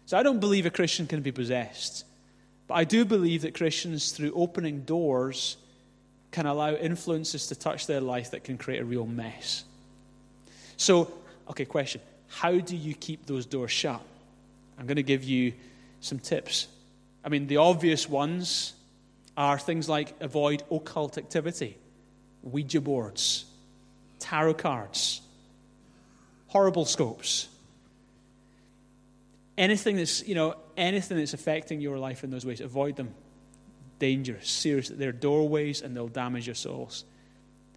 [0.06, 2.04] So I don't believe a Christian can be possessed.
[2.66, 5.56] But I do believe that Christians, through opening doors,
[6.30, 9.64] can allow influences to touch their life that can create a real mess.
[10.76, 11.12] So,
[11.50, 12.00] okay, question.
[12.28, 14.00] How do you keep those doors shut?
[14.78, 15.52] I'm going to give you
[16.00, 16.66] some tips.
[17.24, 18.72] I mean, the obvious ones
[19.36, 21.76] are things like avoid occult activity,
[22.42, 23.44] Ouija boards,
[24.18, 25.20] tarot cards,
[26.48, 27.48] horrible scopes.
[29.58, 33.14] Anything that's, you know, anything that's affecting your life in those ways, avoid them.
[33.98, 34.88] Dangerous, serious.
[34.88, 37.04] They're doorways and they'll damage your souls.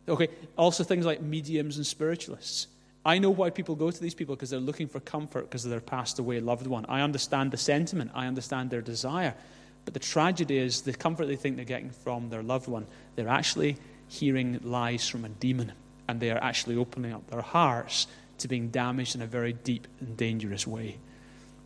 [0.08, 2.68] Okay, also things like mediums and spiritualists.
[3.06, 5.72] I know why people go to these people because they're looking for comfort because of
[5.72, 6.86] their passed away loved one.
[6.90, 9.36] I understand the sentiment, I understand their desire.
[9.84, 13.28] But the tragedy is the comfort they think they're getting from their loved one, they're
[13.28, 15.74] actually hearing lies from a demon,
[16.08, 18.08] and they are actually opening up their hearts
[18.40, 20.98] to being damaged in a very deep and dangerous way.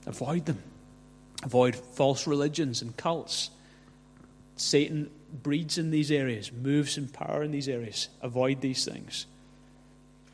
[0.10, 0.62] Avoid them.
[1.44, 3.52] Avoid false religions and cults.
[4.58, 8.10] Satan breeds in these areas, moves in power in these areas.
[8.22, 9.28] Avoid these things.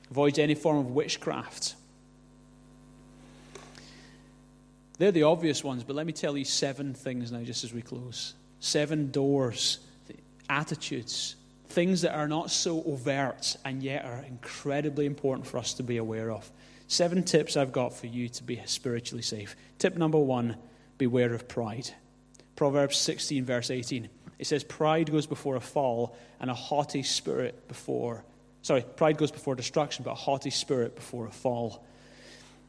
[0.09, 1.75] Avoid any form of witchcraft.
[4.97, 7.81] They're the obvious ones, but let me tell you seven things now, just as we
[7.81, 8.33] close.
[8.61, 9.79] Seven doors,
[10.49, 11.35] attitudes,
[11.67, 15.97] things that are not so overt and yet are incredibly important for us to be
[15.97, 16.49] aware of.
[16.87, 19.55] Seven tips I've got for you to be spiritually safe.
[19.79, 20.57] Tip number one
[20.97, 21.89] beware of pride.
[22.55, 24.09] Proverbs 16, verse 18.
[24.37, 28.23] It says, Pride goes before a fall, and a haughty spirit before
[28.65, 31.85] Sorry, pride goes before destruction, but a haughty spirit before a fall.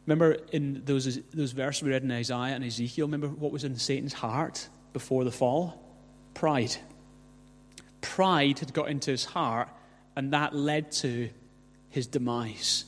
[0.04, 3.76] Remember in those, those verses we read in Isaiah and Ezekiel, remember what was in
[3.76, 5.82] Satan's heart before the fall?
[6.34, 6.76] Pride.
[8.02, 9.70] Pride had got into his heart,
[10.14, 11.30] and that led to
[11.88, 12.84] his demise.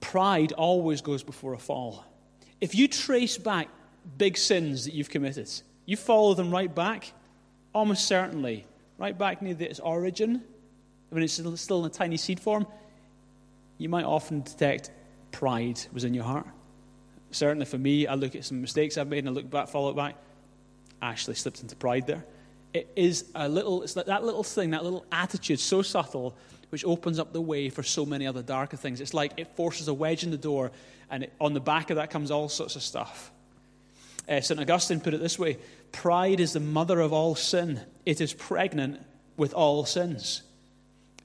[0.00, 2.04] Pride always goes before a fall.
[2.60, 3.68] If you trace back
[4.18, 5.50] big sins that you've committed,
[5.84, 7.12] you follow them right back,
[7.72, 8.66] almost certainly,
[8.98, 10.42] right back near its origin,
[11.10, 12.66] when it's still in a tiny seed form,
[13.78, 14.90] you might often detect
[15.32, 16.46] pride was in your heart.
[17.30, 19.90] Certainly for me, I look at some mistakes I've made and I look back, follow
[19.90, 20.16] it back.
[21.02, 22.24] I actually slipped into pride there.
[22.72, 26.36] It is a little, it's that little thing, that little attitude, so subtle,
[26.70, 29.00] which opens up the way for so many other darker things.
[29.00, 30.72] It's like it forces a wedge in the door,
[31.10, 33.30] and it, on the back of that comes all sorts of stuff.
[34.28, 34.58] Uh, St.
[34.58, 35.58] Augustine put it this way
[35.92, 39.00] Pride is the mother of all sin, it is pregnant
[39.36, 40.42] with all sins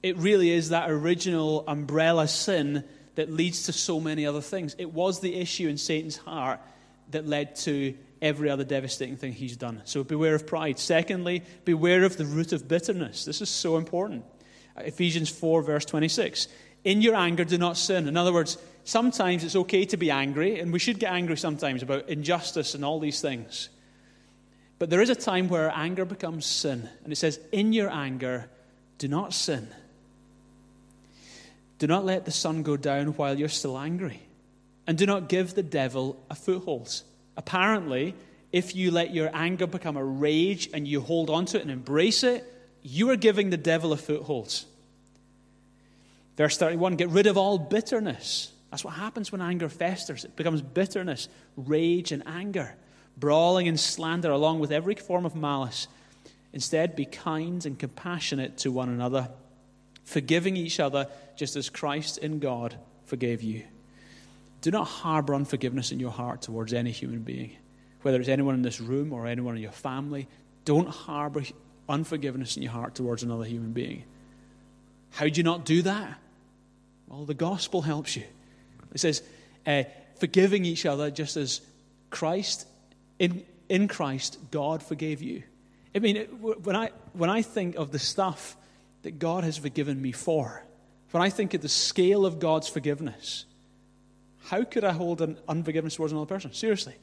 [0.02, 2.84] it really is that original umbrella sin
[3.14, 4.74] that leads to so many other things.
[4.78, 6.60] It was the issue in Satan's heart
[7.10, 9.82] that led to every other devastating thing he's done.
[9.84, 10.78] So beware of pride.
[10.78, 13.24] Secondly, beware of the root of bitterness.
[13.24, 14.24] This is so important.
[14.76, 16.48] Ephesians 4, verse 26.
[16.84, 18.08] In your anger, do not sin.
[18.08, 21.82] In other words, sometimes it's okay to be angry, and we should get angry sometimes
[21.82, 23.68] about injustice and all these things.
[24.78, 26.88] But there is a time where anger becomes sin.
[27.04, 28.50] And it says, In your anger,
[28.98, 29.68] do not sin.
[31.78, 34.20] Do not let the sun go down while you're still angry.
[34.86, 37.02] And do not give the devil a foothold.
[37.36, 38.14] Apparently,
[38.50, 41.70] if you let your anger become a rage and you hold on to it and
[41.70, 42.44] embrace it,
[42.82, 44.64] you are giving the devil a foothold.
[46.36, 48.50] Verse 31 Get rid of all bitterness.
[48.70, 50.24] That's what happens when anger festers.
[50.24, 52.74] It becomes bitterness, rage, and anger,
[53.18, 55.88] brawling and slander, along with every form of malice.
[56.54, 59.28] Instead, be kind and compassionate to one another,
[60.04, 61.06] forgiving each other
[61.36, 63.62] just as Christ in God forgave you.
[64.62, 67.56] Do not harbor unforgiveness in your heart towards any human being,
[68.02, 70.28] whether it's anyone in this room or anyone in your family.
[70.64, 71.42] Don't harbor
[71.88, 74.04] unforgiveness in your heart towards another human being.
[75.10, 76.18] How do you not do that?
[77.06, 78.24] Well, the gospel helps you.
[78.94, 79.22] It says,
[79.66, 79.84] uh,
[80.18, 81.60] forgiving each other just as
[82.10, 82.66] Christ,
[83.18, 85.42] in, in Christ, God forgave you.
[85.94, 88.56] I mean, when I, when I think of the stuff
[89.02, 90.64] that God has forgiven me for,
[91.10, 93.44] when I think of the scale of God's forgiveness,
[94.44, 96.52] how could I hold an unforgiveness towards another person?
[96.52, 96.94] Seriously.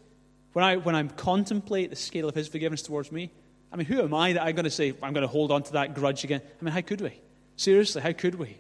[0.53, 3.31] When I, when I contemplate the scale of his forgiveness towards me,
[3.71, 5.63] I mean, who am I that I'm going to say, I'm going to hold on
[5.63, 6.41] to that grudge again?
[6.59, 7.13] I mean, how could we?
[7.55, 8.57] Seriously, how could we?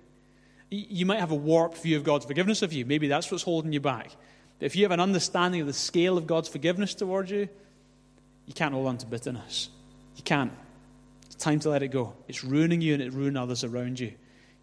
[0.69, 2.85] You might have a warped view of God's forgiveness of you.
[2.85, 4.11] Maybe that's what's holding you back.
[4.59, 7.49] But if you have an understanding of the scale of God's forgiveness towards you,
[8.45, 9.69] you can't hold on to bitterness.
[10.15, 10.51] You can't.
[11.25, 12.13] It's time to let it go.
[12.27, 14.13] It's ruining you and it ruining others around you.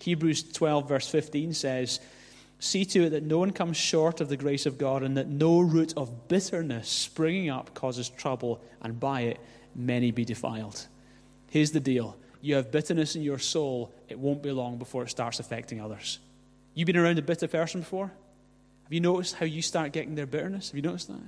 [0.01, 1.99] Hebrews 12, verse 15 says,
[2.59, 5.29] See to it that no one comes short of the grace of God, and that
[5.29, 9.41] no root of bitterness springing up causes trouble, and by it
[9.77, 10.87] many be defiled.
[11.51, 15.11] Here's the deal you have bitterness in your soul, it won't be long before it
[15.11, 16.19] starts affecting others.
[16.75, 18.13] You've been around a bitter person before?
[18.85, 20.69] Have you noticed how you start getting their bitterness?
[20.69, 21.19] Have you noticed that?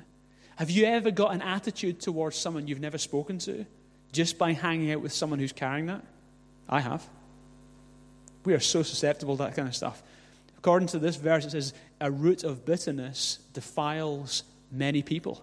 [0.57, 3.65] Have you ever got an attitude towards someone you've never spoken to
[4.13, 6.05] just by hanging out with someone who's carrying that?
[6.69, 7.05] I have.
[8.45, 10.03] We are so susceptible to that kind of stuff.
[10.59, 15.43] According to this verse, it says, A root of bitterness defiles many people.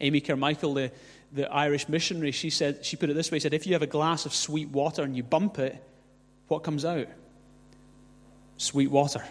[0.00, 0.92] Amy Carmichael, the,
[1.32, 3.86] the Irish missionary, she said she put it this way: said, if you have a
[3.86, 5.82] glass of sweet water and you bump it,
[6.48, 7.06] what comes out?
[8.58, 9.24] Sweet water.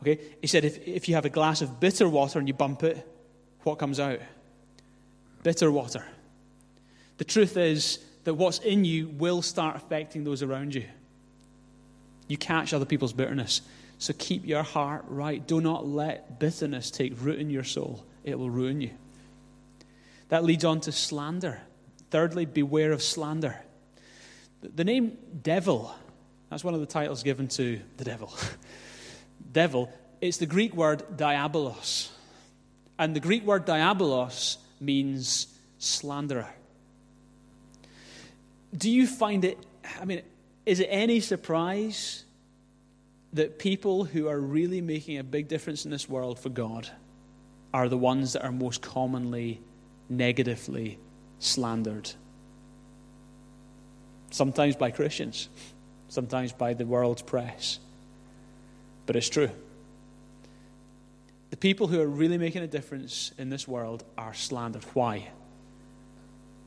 [0.00, 0.18] Okay?
[0.40, 3.06] He said, if, if you have a glass of bitter water and you bump it,
[3.60, 4.18] what comes out?
[5.42, 6.04] Bitter water.
[7.18, 10.84] The truth is that what's in you will start affecting those around you.
[12.26, 13.60] You catch other people's bitterness.
[13.98, 15.46] So keep your heart right.
[15.46, 18.90] Do not let bitterness take root in your soul, it will ruin you.
[20.32, 21.60] That leads on to slander.
[22.10, 23.60] Thirdly, beware of slander.
[24.62, 25.94] The name devil,
[26.48, 28.32] that's one of the titles given to the devil.
[29.52, 32.08] devil, it's the Greek word diabolos.
[32.98, 36.48] And the Greek word diabolos means slanderer.
[38.74, 39.58] Do you find it,
[40.00, 40.22] I mean,
[40.64, 42.24] is it any surprise
[43.34, 46.88] that people who are really making a big difference in this world for God
[47.74, 49.60] are the ones that are most commonly
[50.16, 50.98] negatively
[51.38, 52.10] slandered.
[54.30, 55.48] Sometimes by Christians,
[56.08, 57.78] sometimes by the world's press.
[59.06, 59.50] But it's true.
[61.50, 64.84] The people who are really making a difference in this world are slandered.
[64.94, 65.28] Why?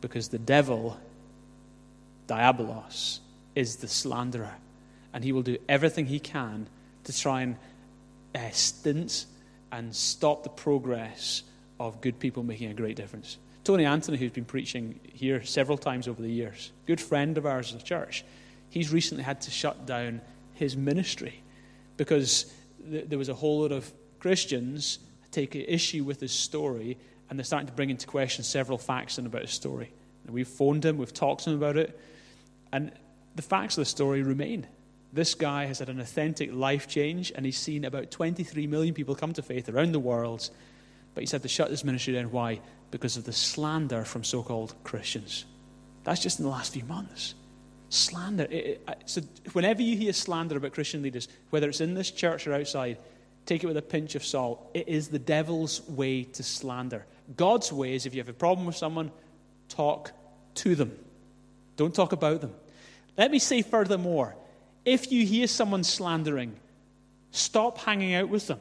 [0.02, 1.00] Because the devil,
[2.28, 3.20] Diabolos,
[3.56, 4.54] is the slanderer.
[5.14, 6.68] And he will do everything he can
[7.06, 7.56] to try and
[8.36, 9.26] uh, stint
[9.72, 11.44] and stop the progress
[11.80, 13.38] of good people making a great difference.
[13.64, 17.74] Tony Anthony, who's been preaching here several times over the years, good friend of ours
[17.74, 18.24] as a church,
[18.70, 20.22] he's recently had to shut down
[20.54, 21.42] his ministry
[21.98, 22.54] because
[22.90, 25.00] th- there was a whole lot of Christians
[25.32, 26.98] take issue with his story
[27.30, 29.92] and they're starting to bring into question several facts in about his story.
[30.26, 32.00] And we've phoned him, we've talked to him about it,
[32.72, 32.92] and
[33.36, 34.68] the facts of the story remain.
[35.12, 39.16] This guy has had an authentic life change, and he's seen about 23 million people
[39.16, 40.50] come to faith around the world
[41.16, 42.32] but he's had to shut this ministry down.
[42.32, 42.60] Why?
[42.92, 45.46] Because of the slander from so called Christians.
[46.04, 47.34] That's just in the last few months.
[47.90, 48.44] Slander.
[48.44, 49.22] It, it, so,
[49.54, 53.00] whenever you hear slander about Christian leaders, whether it's in this church or outside,
[53.48, 54.70] take it with a pinch of salt.
[54.76, 57.06] It is the devil's way to slander.
[57.36, 59.12] God's way is if you have a problem with someone,
[59.70, 60.12] talk
[60.56, 60.96] to them,
[61.76, 62.54] don't talk about them.
[63.18, 64.36] Let me say furthermore
[64.86, 66.56] if you hear someone slandering,
[67.32, 68.60] stop hanging out with them.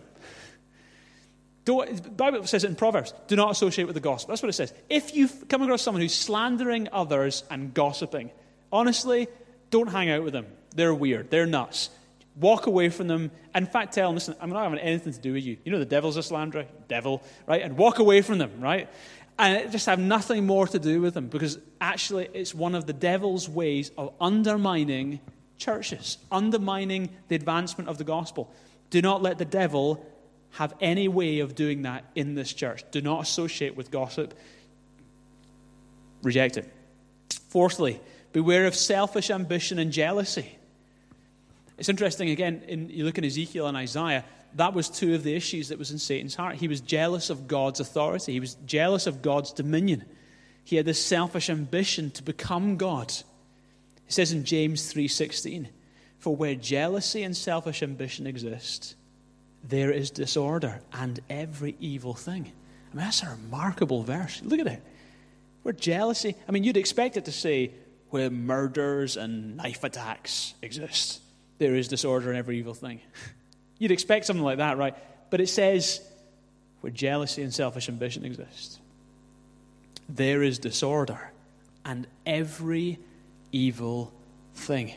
[1.65, 4.33] Don't, the Bible says it in Proverbs do not associate with the gospel.
[4.33, 4.73] That's what it says.
[4.91, 8.31] If you come across someone who's slandering others and gossiping,
[8.71, 9.29] honestly,
[9.71, 10.47] don't hang out with them.
[10.75, 11.31] They're weird.
[11.31, 11.91] They're nuts.
[12.37, 13.31] Walk away from them.
[13.55, 15.57] In fact, tell them, listen, I'm not having anything to do with you.
[15.65, 16.67] You know the devil's a slanderer?
[16.89, 17.63] Devil, right?
[17.63, 18.89] And walk away from them, right?
[19.39, 22.93] And just have nothing more to do with them because actually it's one of the
[22.93, 25.21] devil's ways of undermining
[25.59, 28.53] churches, undermining the advancement of the gospel.
[28.91, 30.05] Do not let the devil
[30.55, 32.85] have any way of doing that in this church.
[32.93, 34.35] Do not associate with gossip.
[36.23, 36.73] Reject it.
[37.49, 38.01] Fourthly,
[38.33, 40.57] beware of selfish ambition and jealousy.
[41.77, 44.25] It's interesting, again, in, you look in Ezekiel and Isaiah,
[44.55, 46.55] that was two of the issues that was in Satan's heart.
[46.55, 50.05] He was jealous of God's authority, he was jealous of God's dominion.
[50.63, 53.11] He had this selfish ambition to become God.
[53.11, 55.69] It says in James 3:16,
[56.19, 58.95] "For where jealousy and selfish ambition exist,
[59.69, 62.53] there is disorder and every evil thing."
[62.93, 64.41] I mean, that's a remarkable verse.
[64.43, 64.83] Look at it.
[65.63, 67.73] Where jealousy, I mean, you'd expect it to say
[68.11, 71.21] where murders and knife attacks exist,
[71.59, 73.01] there is disorder and every evil thing.
[73.79, 74.95] You'd expect something like that, right?
[75.31, 76.01] But it says
[76.81, 78.79] where jealousy and selfish ambition exist,
[80.09, 81.33] there is disorder
[81.85, 82.99] and every
[83.51, 84.13] evil
[84.55, 84.93] thing.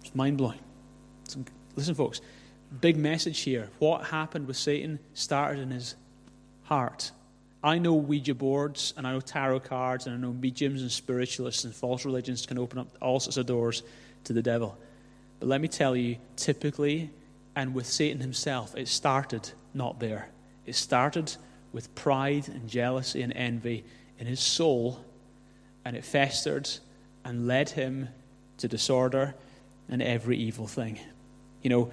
[0.00, 0.58] It's mind blowing.
[1.76, 2.20] Listen, folks,
[2.80, 3.68] big message here.
[3.78, 5.94] What happened with Satan started in his
[6.64, 7.10] heart.
[7.62, 11.64] I know Ouija boards and I know tarot cards and I know mediums and spiritualists
[11.64, 13.82] and false religions can open up all sorts of doors
[14.24, 14.76] to the devil.
[15.40, 17.10] But let me tell you, typically,
[17.54, 20.28] and with Satan himself, it started not there.
[20.64, 21.34] It started
[21.72, 23.84] with pride and jealousy and envy
[24.18, 25.04] in his soul,
[25.84, 26.68] and it festered
[27.24, 28.08] and led him
[28.58, 29.34] to disorder
[29.88, 30.98] and every evil thing.
[31.62, 31.90] You know,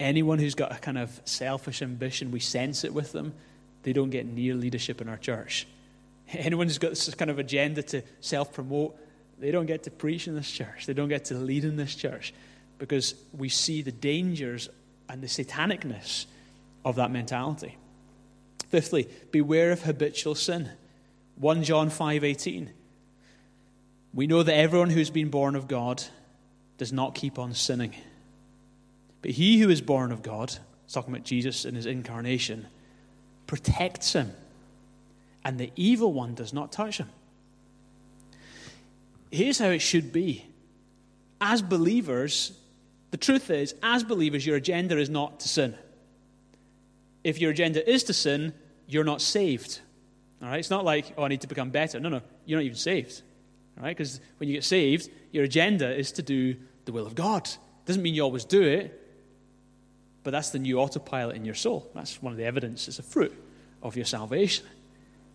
[0.00, 3.34] anyone who's got a kind of selfish ambition, we sense it with them,
[3.82, 5.66] they don't get near leadership in our church.
[6.32, 8.96] Anyone who's got this kind of agenda to self promote,
[9.38, 10.86] they don't get to preach in this church.
[10.86, 12.32] They don't get to lead in this church
[12.78, 14.68] because we see the dangers
[15.08, 16.26] and the satanicness
[16.84, 17.76] of that mentality.
[18.68, 20.70] Fifthly, beware of habitual sin.
[21.36, 22.70] 1 John 5:18
[24.14, 26.02] we know that everyone who's been born of God
[26.76, 27.94] does not keep on sinning.
[29.22, 30.58] But he who is born of God,
[30.92, 32.66] talking about Jesus in his incarnation,
[33.46, 34.32] protects him,
[35.44, 37.08] and the evil one does not touch him.
[39.30, 40.44] Here's how it should be.
[41.40, 42.52] As believers,
[43.10, 45.74] the truth is, as believers, your agenda is not to sin.
[47.24, 48.52] If your agenda is to sin,
[48.86, 49.80] you're not saved.
[50.42, 50.58] All right?
[50.58, 51.98] It's not like, oh, I need to become better.
[52.00, 53.22] No, no, you're not even saved
[53.78, 53.96] All right?
[53.96, 57.48] Because when you get saved, your agenda is to do the will of God.
[57.86, 59.01] Doesn't mean you always do it,
[60.22, 61.90] but that's the new autopilot in your soul.
[61.94, 63.34] That's one of the evidence, it's a fruit
[63.82, 64.66] of your salvation.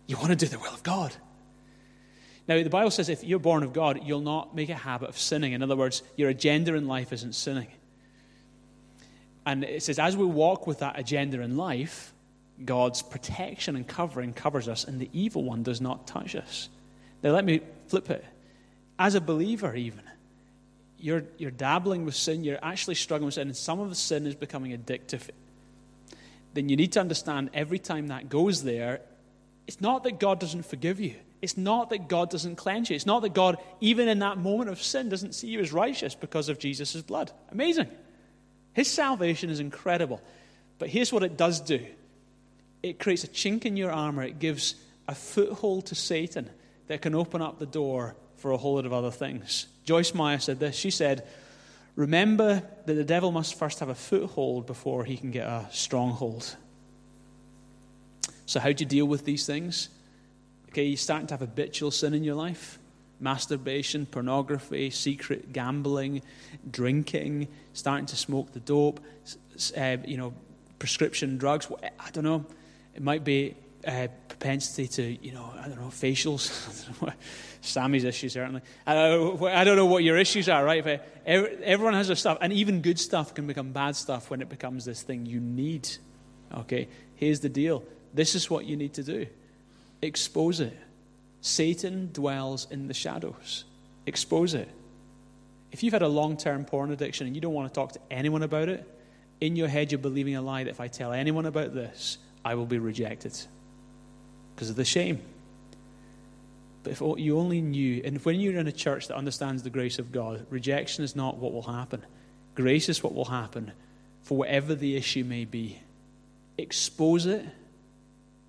[0.06, 1.14] You want to do the will of God.
[2.48, 5.18] Now, the Bible says if you're born of God, you'll not make a habit of
[5.18, 5.52] sinning.
[5.52, 7.68] In other words, your agenda in life isn't sinning.
[9.44, 12.14] And it says, as we walk with that agenda in life,
[12.64, 16.70] God's protection and covering covers us, and the evil one does not touch us.
[17.22, 18.24] Now, let me flip it.
[18.98, 20.02] As a believer, even,
[20.98, 24.26] you're, you're dabbling with sin, you're actually struggling with sin, and some of the sin
[24.26, 25.28] is becoming addictive.
[26.54, 29.00] Then you need to understand every time that goes there,
[29.66, 31.14] it's not that God doesn't forgive you.
[31.40, 32.96] It's not that God doesn't cleanse you.
[32.96, 36.14] It's not that God, even in that moment of sin, doesn't see you as righteous
[36.14, 37.30] because of Jesus' blood.
[37.52, 37.88] Amazing.
[38.72, 40.20] His salvation is incredible.
[40.78, 41.84] But here's what it does do
[42.82, 44.74] it creates a chink in your armor, it gives
[45.06, 46.48] a foothold to Satan
[46.86, 49.66] that can open up the door for a whole lot of other things.
[49.88, 50.76] Joyce Meyer said this.
[50.76, 51.26] She said,
[51.96, 56.56] Remember that the devil must first have a foothold before he can get a stronghold.
[58.44, 59.88] So, how do you deal with these things?
[60.68, 62.78] Okay, you're starting to have habitual sin in your life
[63.18, 66.20] masturbation, pornography, secret gambling,
[66.70, 69.00] drinking, starting to smoke the dope,
[69.74, 70.34] uh, you know,
[70.78, 71.66] prescription drugs.
[71.82, 72.44] I don't know.
[72.94, 74.08] It might be uh,
[74.38, 76.86] propensity to, you know, I don't know, facials.
[77.60, 78.62] Sammy's issue, certainly.
[78.86, 80.84] I don't, know, I don't know what your issues are, right?
[80.84, 84.48] But everyone has their stuff, and even good stuff can become bad stuff when it
[84.48, 85.88] becomes this thing you need.
[86.54, 87.82] Okay, here's the deal
[88.14, 89.26] this is what you need to do
[90.02, 90.76] expose it.
[91.40, 93.64] Satan dwells in the shadows.
[94.06, 94.68] Expose it.
[95.72, 98.00] If you've had a long term porn addiction and you don't want to talk to
[98.10, 98.86] anyone about it,
[99.40, 102.54] in your head you're believing a lie that if I tell anyone about this, I
[102.54, 103.36] will be rejected
[104.58, 105.20] because of the shame.
[106.82, 110.00] But if you only knew, and when you're in a church that understands the grace
[110.00, 112.04] of God, rejection is not what will happen.
[112.56, 113.70] Grace is what will happen
[114.22, 115.78] for whatever the issue may be.
[116.56, 117.46] Expose it.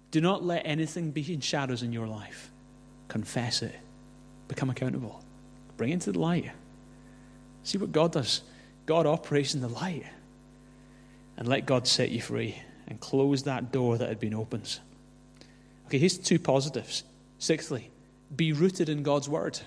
[0.09, 2.49] Do not let anything be in shadows in your life.
[3.07, 3.75] Confess it.
[4.47, 5.23] Become accountable.
[5.77, 6.49] Bring it to the light.
[7.61, 8.41] See what God does.
[8.87, 10.07] God operates in the light.
[11.37, 14.79] And let God set you free and close that door that had been opened.
[15.89, 17.03] Okay, here's two positives.
[17.39, 17.89] Sixthly,
[18.35, 19.59] be rooted in God's word.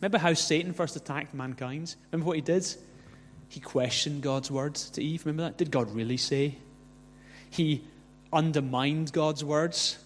[0.00, 1.96] Remember how Satan first attacked mankind?
[2.12, 2.64] Remember what he did?
[3.48, 5.26] He questioned God's words to Eve.
[5.26, 5.58] Remember that?
[5.58, 6.56] Did God really say?
[7.50, 7.82] He
[8.32, 9.98] undermined God's words.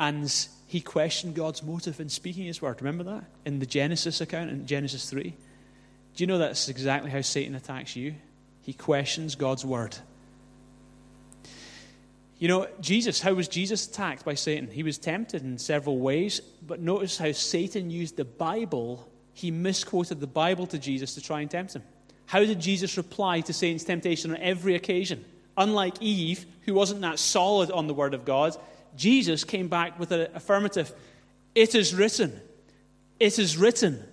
[0.00, 0.34] And
[0.66, 2.82] he questioned God's motive in speaking his word.
[2.82, 3.22] Remember that?
[3.44, 5.30] In the Genesis account, in Genesis 3.
[6.16, 8.16] Do you know that's exactly how Satan attacks you?
[8.62, 9.96] He questions God's word.
[12.38, 14.68] You know, Jesus, how was Jesus attacked by Satan?
[14.70, 19.08] He was tempted in several ways, but notice how Satan used the Bible.
[19.32, 21.82] He misquoted the Bible to Jesus to try and tempt him.
[22.26, 25.24] How did Jesus reply to Satan's temptation on every occasion?
[25.56, 28.54] Unlike Eve, who wasn't that solid on the Word of God,
[28.96, 30.92] Jesus came back with an affirmative
[31.54, 32.38] It is written.
[33.18, 34.04] It is written.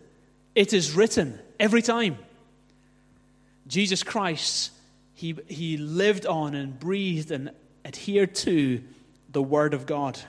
[0.55, 1.39] It is written.
[1.59, 2.17] Every time.
[3.67, 4.71] Jesus Christ,
[5.13, 7.51] he, he lived on and breathed and
[7.86, 8.84] adhered to
[9.32, 10.20] the Word of God.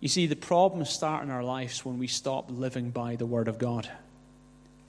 [0.00, 3.48] You see, the problems start in our lives when we stop living by the Word
[3.48, 3.88] of God.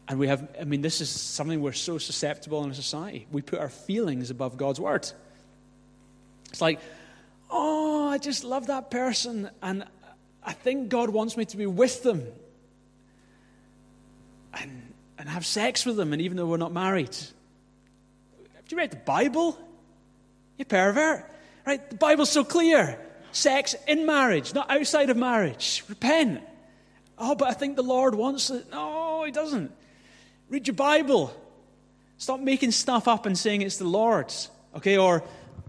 [0.08, 3.28] And we have, I mean, this is something we're so susceptible in a society.
[3.32, 5.10] We put our feelings above God's Word.
[6.50, 6.80] It's like,
[7.50, 9.86] oh, I just love that person, and
[10.44, 12.26] I think God wants me to be with them
[14.54, 17.16] and, and have sex with them, and even though we're not married.
[18.74, 19.56] You read the Bible?
[20.58, 21.30] You pervert.
[21.64, 21.88] Right?
[21.92, 23.00] The Bible's so clear.
[23.32, 25.84] Sex in marriage, not outside of marriage.
[25.88, 26.42] Repent.
[27.20, 28.72] Oh, but I think the Lord wants it.
[28.72, 29.72] No, He doesn't.
[30.50, 31.40] Read your Bible.
[32.18, 34.50] Stop making stuff up and saying it's the Lord's.
[34.76, 34.98] Okay?
[34.98, 35.24] Or,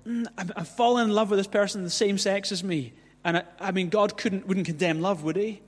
[0.06, 2.94] mm, I'm falling in love with this person the same sex as me.
[3.22, 5.60] And I, I mean, God couldn't, wouldn't condemn love, would He?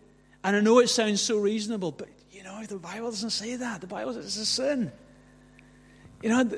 [0.42, 3.82] And I know it sounds so reasonable, but you know, the Bible doesn't say that.
[3.82, 4.90] The Bible says it's a sin.
[6.22, 6.50] You know,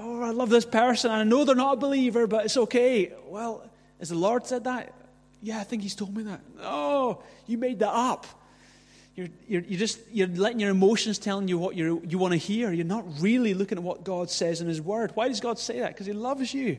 [0.00, 1.10] oh, I love this person.
[1.10, 3.12] I know they're not a believer, but it's okay.
[3.26, 4.94] Well, has the Lord said that?
[5.42, 6.40] Yeah, I think He's told me that.
[6.62, 8.26] Oh, you made that up.
[9.16, 12.38] You're, you're, you're just you're letting your emotions telling you what you you want to
[12.38, 12.72] hear.
[12.72, 15.12] You're not really looking at what God says in His Word.
[15.14, 15.88] Why does God say that?
[15.88, 16.78] Because He loves you.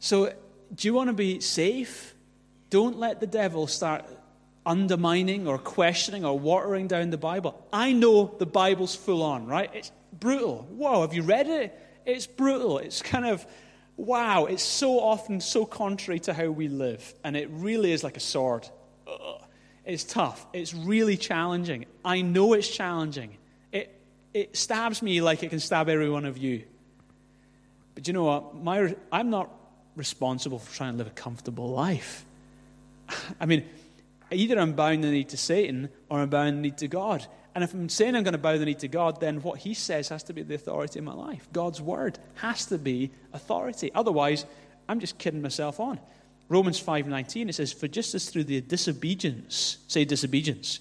[0.00, 0.32] So,
[0.74, 2.14] do you want to be safe?
[2.70, 4.04] Don't let the devil start
[4.64, 7.66] undermining or questioning or watering down the Bible.
[7.72, 9.70] I know the Bible's full on, right?
[9.74, 9.92] It's
[10.22, 10.68] brutal.
[10.70, 11.76] Whoa, have you read it?
[12.06, 12.78] It's brutal.
[12.78, 13.44] It's kind of,
[13.96, 17.12] wow, it's so often so contrary to how we live.
[17.24, 18.68] And it really is like a sword.
[19.08, 19.42] Ugh.
[19.84, 20.46] It's tough.
[20.52, 21.86] It's really challenging.
[22.04, 23.36] I know it's challenging.
[23.72, 23.92] It,
[24.32, 26.62] it stabs me like it can stab every one of you.
[27.96, 28.54] But you know what?
[28.54, 29.50] My, I'm not
[29.96, 32.24] responsible for trying to live a comfortable life.
[33.40, 33.64] I mean,
[34.30, 37.26] either I'm bowing the knee to Satan or I'm bowing the knee to God.
[37.54, 39.74] And if I'm saying I'm going to bow the knee to God, then what He
[39.74, 41.48] says has to be the authority in my life.
[41.52, 43.90] God's word has to be authority.
[43.94, 44.46] Otherwise,
[44.88, 46.00] I'm just kidding myself on.
[46.48, 50.80] Romans 5:19 it says, "For just as through the disobedience, say disobedience,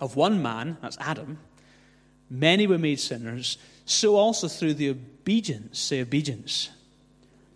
[0.00, 1.38] of one man, that's Adam,
[2.28, 6.70] many were made sinners, so also through the obedience, say obedience,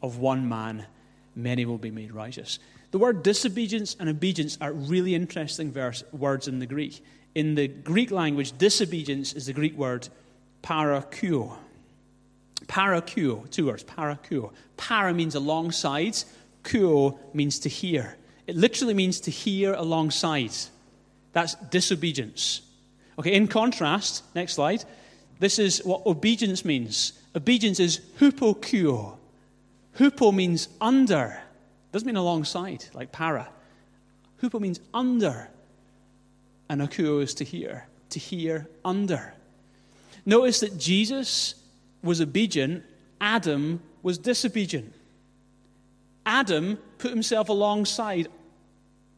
[0.01, 0.87] of one man,
[1.35, 2.59] many will be made righteous."
[2.91, 7.05] The word disobedience and obedience are really interesting verse, words in the Greek.
[7.35, 10.09] In the Greek language, disobedience is the Greek word
[10.63, 11.57] parakuo.
[12.67, 14.53] Parakuo, two words, parakuo.
[14.77, 16.17] Para means alongside,
[16.65, 18.17] kuo means to hear.
[18.47, 20.53] It literally means to hear alongside.
[21.33, 22.63] That's disobedience.
[23.19, 24.85] Okay, in contrast, next slide,
[25.39, 27.13] this is what obedience means.
[27.35, 29.17] Obedience is hupokuo.
[29.99, 31.41] Hupo means under.
[31.93, 33.49] Doesn't mean alongside, like para.
[34.43, 35.49] Hupo means under.
[36.71, 39.35] And akuo is to hear, to hear under.
[40.25, 41.57] Notice that Jesus
[42.01, 42.85] was obedient,
[43.21, 44.95] Adam was disobedient.
[46.25, 48.29] Adam put himself alongside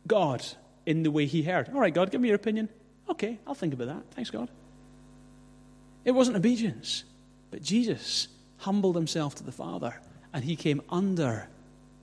[0.07, 0.43] God
[0.87, 1.69] in the way he heard.
[1.69, 2.71] All right, God, give me your opinion.
[3.11, 4.03] Okay, I'll think about that.
[4.13, 4.49] Thanks, God.
[6.07, 7.05] It wasn't obedience,
[7.51, 10.01] but Jesus humbled himself to the Father
[10.33, 11.51] and he came under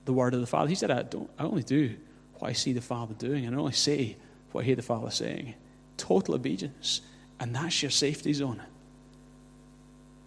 [0.04, 0.68] the word of the Father.
[0.68, 1.96] He said, I, don't, I only do
[2.34, 4.16] what I see the Father doing, and I only say
[4.52, 5.54] what I hear the Father saying.
[5.96, 7.00] Total obedience.
[7.38, 8.62] And that's your safety zone.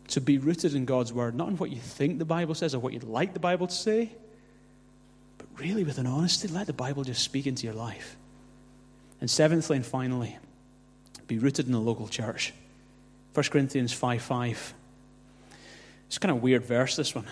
[0.09, 2.79] To be rooted in God's word, not in what you think the Bible says or
[2.79, 4.11] what you'd like the Bible to say,
[5.37, 8.15] but really with an honesty, let the Bible just speak into your life.
[9.21, 10.37] And seventhly and finally,
[11.27, 12.53] be rooted in the local church.
[13.33, 14.73] 1 Corinthians 5 5.
[16.07, 17.25] It's kind of weird verse, this one.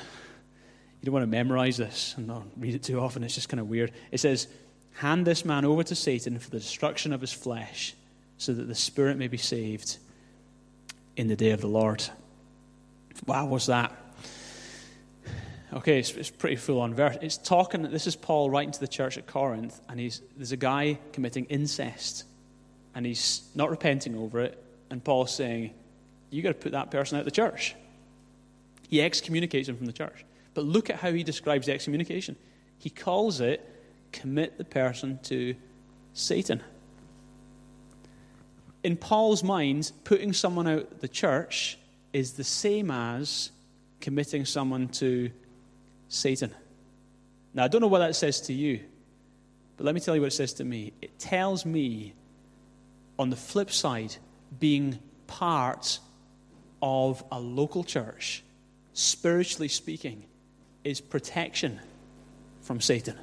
[1.02, 3.24] You don't want to memorize this and not read it too often.
[3.24, 3.92] It's just kind of weird.
[4.12, 4.48] It says,
[4.94, 7.96] Hand this man over to Satan for the destruction of his flesh,
[8.38, 9.98] so that the spirit may be saved
[11.16, 12.04] in the day of the Lord.
[13.26, 13.92] Wow, what's that?
[15.74, 17.18] Okay, it's, it's pretty full on verse.
[17.22, 20.52] It's talking, that this is Paul writing to the church at Corinth, and he's, there's
[20.52, 22.26] a guy committing incest,
[22.94, 25.74] and he's not repenting over it, and Paul's saying,
[26.30, 27.76] you got to put that person out of the church.
[28.89, 30.26] He excommunicates him from the church.
[30.54, 32.36] But look at how he describes the excommunication.
[32.78, 33.66] He calls it
[34.12, 35.55] commit the person to
[36.14, 36.62] Satan.
[38.84, 41.78] In Paul's mind, putting someone out the church
[42.14, 43.51] is the same as
[43.99, 45.30] committing someone to
[46.09, 46.53] Satan.
[47.53, 48.80] Now, I don't know what that says to you,
[49.78, 50.93] but let me tell you what it says to me.
[51.01, 52.14] It tells me,
[53.20, 54.16] on the flip side,
[54.59, 55.99] being part
[56.82, 58.43] of a local church,
[58.93, 60.26] spiritually speaking,
[60.84, 61.80] is protection
[62.62, 63.18] from Satan.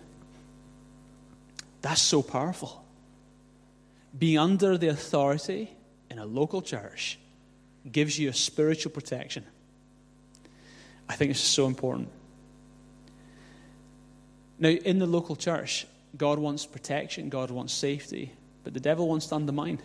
[1.89, 2.85] That's so powerful.
[4.19, 5.71] Being under the authority
[6.11, 7.19] in a local church
[7.91, 9.43] gives you a spiritual protection.
[11.09, 12.11] I think it's so important.
[14.59, 18.33] Now, in the local church, God wants protection, God wants safety,
[18.65, 19.81] but the devil wants to undermine.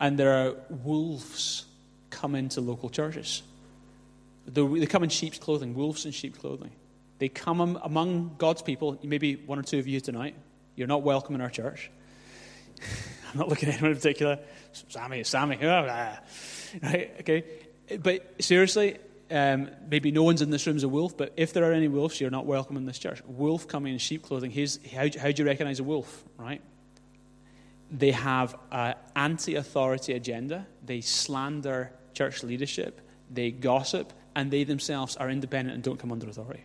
[0.00, 1.66] And there are wolves
[2.08, 3.42] come into local churches.
[4.46, 6.70] They come in sheep's clothing, wolves in sheep's clothing.
[7.18, 8.98] They come among God's people.
[9.02, 10.34] Maybe one or two of you tonight.
[10.74, 11.90] You're not welcome in our church.
[13.32, 14.38] I'm not looking at anyone in particular.
[14.88, 15.56] Sammy, Sammy.
[16.82, 17.10] Right?
[17.20, 17.44] Okay.
[18.00, 18.98] But seriously,
[19.30, 21.88] um, maybe no one's in this room is a wolf, but if there are any
[21.88, 23.22] wolves, you're not welcome in this church.
[23.26, 24.50] Wolf coming in sheep clothing.
[24.50, 26.60] Here's, how, how do you recognize a wolf, right?
[27.90, 33.00] They have an anti authority agenda, they slander church leadership,
[33.30, 36.64] they gossip, and they themselves are independent and don't come under authority.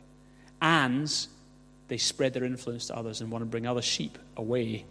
[0.62, 1.12] And
[1.88, 4.86] they spread their influence to others and want to bring other sheep away.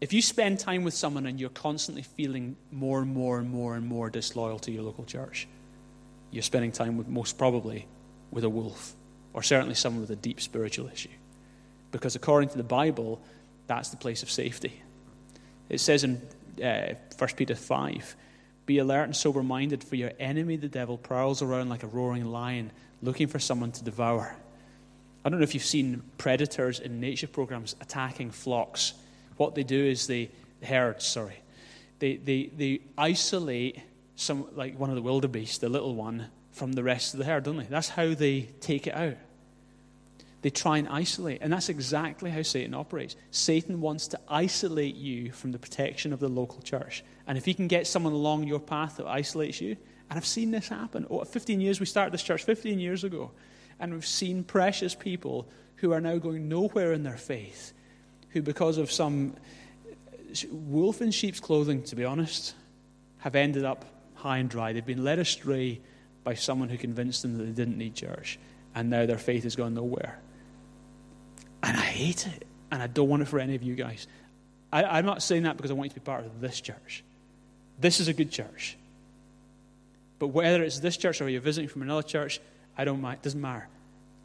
[0.00, 3.76] If you spend time with someone and you're constantly feeling more and more and more
[3.76, 5.46] and more disloyal to your local church,
[6.30, 7.86] you're spending time with most probably
[8.30, 8.94] with a wolf,
[9.32, 11.08] or certainly someone with a deep spiritual issue.
[11.92, 13.20] Because according to the Bible,
[13.66, 14.80] that's the place of safety.
[15.68, 16.20] It says in
[16.62, 18.16] uh, 1 Peter 5
[18.70, 22.24] Be alert and sober minded, for your enemy, the devil, prowls around like a roaring
[22.26, 22.70] lion,
[23.02, 24.36] looking for someone to devour.
[25.24, 28.92] I don't know if you've seen predators in nature programs attacking flocks.
[29.38, 30.30] What they do is they,
[30.62, 31.42] herds, sorry,
[31.98, 33.80] they, they, they isolate
[34.14, 37.42] some, like one of the wildebeest, the little one, from the rest of the herd,
[37.42, 37.64] don't they?
[37.64, 39.16] That's how they take it out.
[40.42, 41.40] They try and isolate.
[41.42, 43.16] And that's exactly how Satan operates.
[43.32, 47.02] Satan wants to isolate you from the protection of the local church.
[47.30, 49.76] And if he can get someone along your path that isolates you,
[50.10, 51.06] and I've seen this happen.
[51.08, 53.30] Oh, 15 years, we started this church 15 years ago.
[53.78, 57.72] And we've seen precious people who are now going nowhere in their faith,
[58.30, 59.36] who, because of some
[60.50, 62.56] wolf in sheep's clothing, to be honest,
[63.18, 64.72] have ended up high and dry.
[64.72, 65.80] They've been led astray
[66.24, 68.40] by someone who convinced them that they didn't need church.
[68.74, 70.18] And now their faith has gone nowhere.
[71.62, 72.44] And I hate it.
[72.72, 74.08] And I don't want it for any of you guys.
[74.72, 77.04] I, am not saying that because I want you to be part of this church.
[77.80, 78.76] This is a good church.
[80.18, 82.40] But whether it's this church or you're visiting from another church,
[82.76, 83.18] I don't mind.
[83.20, 83.68] It doesn't matter.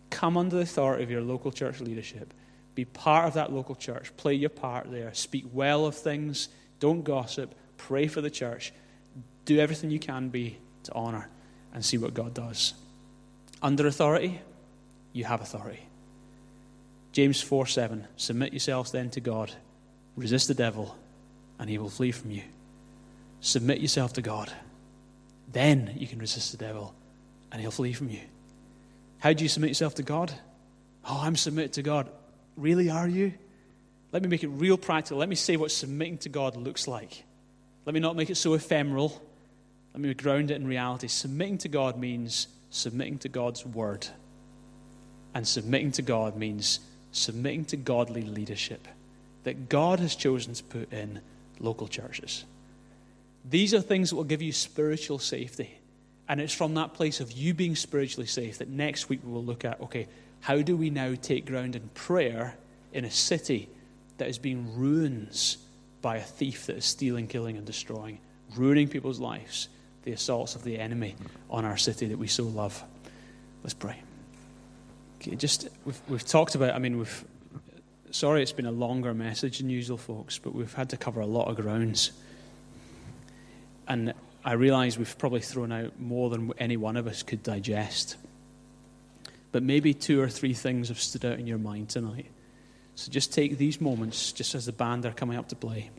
[0.09, 2.33] Come under the authority of your local church leadership.
[2.75, 4.15] Be part of that local church.
[4.17, 5.13] Play your part there.
[5.13, 6.49] Speak well of things.
[6.81, 7.55] Don't gossip.
[7.77, 8.73] Pray for the church.
[9.45, 11.29] Do everything you can be to honor
[11.73, 12.73] and see what God does.
[13.61, 14.41] Under authority,
[15.13, 15.79] you have authority.
[17.13, 18.05] James 4 7.
[18.17, 19.51] Submit yourselves then to God,
[20.17, 20.97] resist the devil,
[21.57, 22.43] and he will flee from you.
[23.41, 24.51] Submit yourself to God.
[25.51, 26.93] Then you can resist the devil,
[27.51, 28.21] and he'll flee from you.
[29.19, 30.33] How do you submit yourself to God?
[31.07, 32.09] Oh, I'm submitted to God.
[32.57, 33.33] Really, are you?
[34.11, 35.17] Let me make it real practical.
[35.17, 37.23] Let me say what submitting to God looks like.
[37.85, 39.21] Let me not make it so ephemeral.
[39.93, 41.07] Let me ground it in reality.
[41.07, 44.07] Submitting to God means submitting to God's word.
[45.33, 46.79] And submitting to God means
[47.11, 48.87] submitting to godly leadership
[49.43, 51.21] that God has chosen to put in
[51.59, 52.45] local churches.
[53.47, 55.77] These are things that will give you spiritual safety.
[56.27, 59.43] And it's from that place of you being spiritually safe that next week we will
[59.43, 60.07] look at okay,
[60.41, 62.55] how do we now take ground in prayer
[62.93, 63.69] in a city
[64.17, 65.57] that is being ruins
[66.01, 68.19] by a thief that is stealing, killing, and destroying,
[68.55, 69.69] ruining people's lives,
[70.03, 71.15] the assaults of the enemy
[71.49, 72.83] on our city that we so love?
[73.63, 73.99] Let's pray
[75.27, 76.75] Okay, just we've, we've talked about.
[76.75, 77.25] I mean, we've.
[78.11, 81.25] Sorry, it's been a longer message than usual, folks, but we've had to cover a
[81.25, 82.11] lot of grounds,
[83.87, 84.13] and
[84.43, 88.17] I realise we've probably thrown out more than any one of us could digest.
[89.51, 92.25] but maybe two or three things have stood out in your mind tonight.
[92.95, 95.91] So just take these moments, just as the band are coming up to play.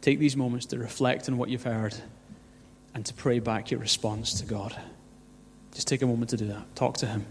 [0.00, 1.92] Take these moments to reflect on what you've heard
[2.94, 4.76] and to pray back your response to God.
[5.74, 6.76] Just take a moment to do that.
[6.76, 7.26] Talk to Him.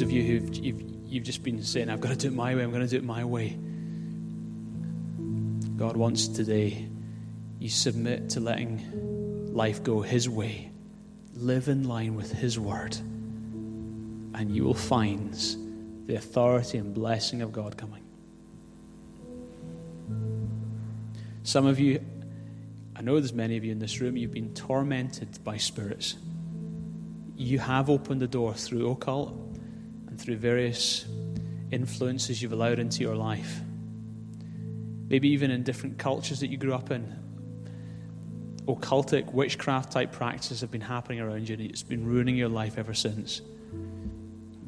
[0.00, 2.54] Those of you who've you've, you've just been saying, I've got to do it my
[2.54, 3.50] way, I'm going to do it my way.
[5.76, 6.88] God wants today
[7.58, 10.70] you submit to letting life go His way,
[11.34, 15.34] live in line with His word, and you will find
[16.06, 18.02] the authority and blessing of God coming.
[21.42, 22.02] Some of you,
[22.96, 26.16] I know there's many of you in this room, you've been tormented by spirits.
[27.36, 29.36] You have opened the door through occult
[30.20, 31.06] through various
[31.70, 33.60] influences you've allowed into your life.
[35.08, 37.16] Maybe even in different cultures that you grew up in.
[38.66, 42.78] Occultic, witchcraft type practices have been happening around you, and it's been ruining your life
[42.78, 43.40] ever since.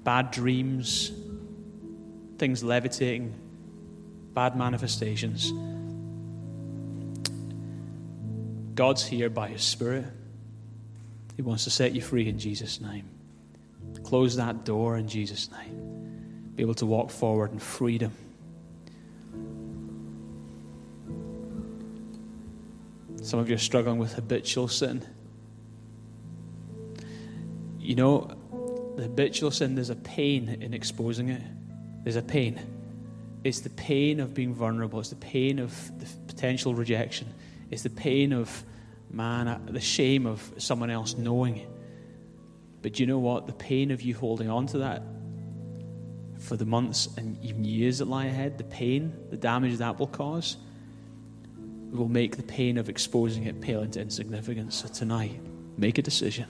[0.03, 1.13] Bad dreams,
[2.39, 3.35] things levitating,
[4.35, 5.53] bad manifestations.
[8.75, 10.07] God's here by His Spirit.
[11.37, 13.12] He wants to set you free in Jesus' name.
[14.03, 16.53] Close that door in Jesus' name.
[16.55, 18.13] Be able to walk forward in freedom.
[23.23, 25.07] Some of you are struggling with habitual sin.
[27.79, 28.31] You know,
[28.97, 31.43] the habitual sin, there's a pain in exposing it.
[32.05, 32.61] There's a pain.
[33.45, 35.01] It's the pain of being vulnerable.
[35.01, 37.29] It's the pain of the potential rejection.
[37.71, 38.65] It's the pain of,
[39.11, 41.69] man, the shame of someone else knowing it.
[42.83, 43.47] But do you know what?
[43.47, 45.03] The pain of you holding on to that
[46.39, 50.09] for the months and even years that lie ahead, the pain, the damage that will
[50.09, 50.57] cause,
[51.93, 54.75] will make the pain of exposing it pale into insignificance.
[54.77, 55.41] So tonight,
[55.79, 56.47] make a decision.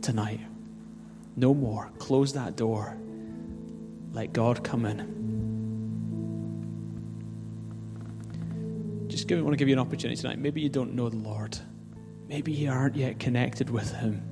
[0.00, 0.40] Tonight.
[1.36, 1.90] No more.
[1.98, 2.96] Close that door.
[4.12, 5.18] Let God come in.
[9.08, 10.38] Just give, I want to give you an opportunity tonight.
[10.38, 11.58] Maybe you don't know the Lord.
[12.28, 14.29] Maybe you aren't yet connected with Him.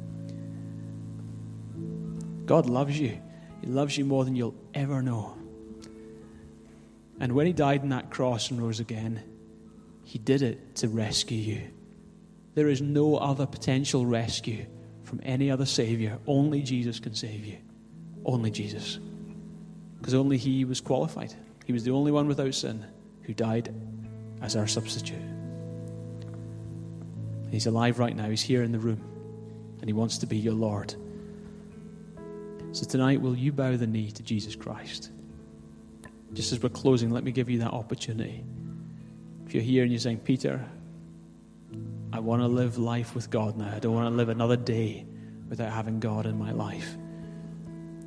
[2.48, 3.20] God loves you.
[3.60, 5.36] He loves you more than you'll ever know.
[7.20, 9.22] And when He died on that cross and rose again,
[10.02, 11.60] He did it to rescue you.
[12.54, 14.64] There is no other potential rescue
[15.04, 16.18] from any other Savior.
[16.26, 17.58] Only Jesus can save you.
[18.24, 18.98] Only Jesus.
[19.98, 21.34] Because only He was qualified.
[21.66, 22.86] He was the only one without sin
[23.24, 23.74] who died
[24.40, 25.20] as our substitute.
[27.50, 28.30] He's alive right now.
[28.30, 29.02] He's here in the room.
[29.80, 30.94] And He wants to be your Lord.
[32.72, 35.10] So tonight, will you bow the knee to Jesus Christ?
[36.34, 38.44] Just as we're closing, let me give you that opportunity.
[39.46, 40.64] If you're here and you're saying, Peter,
[42.12, 43.72] I want to live life with God now.
[43.74, 45.06] I don't want to live another day
[45.48, 46.96] without having God in my life.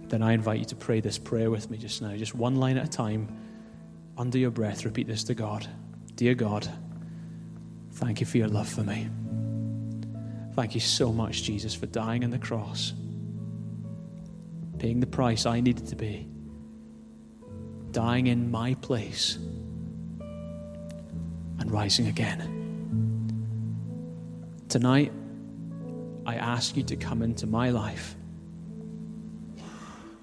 [0.04, 2.78] Then I invite you to pray this prayer with me just now, just one line
[2.78, 3.36] at a time.
[4.18, 5.68] Under your breath, repeat this to God
[6.16, 6.68] Dear God,
[7.94, 9.10] thank you for your love for me.
[10.54, 12.94] Thank you so much, Jesus, for dying on the cross
[14.82, 16.26] paying the price I needed to pay,
[17.92, 19.36] dying in my place,
[21.60, 22.40] and rising again.
[24.70, 25.12] Tonight,
[26.26, 28.16] I ask you to come into my life.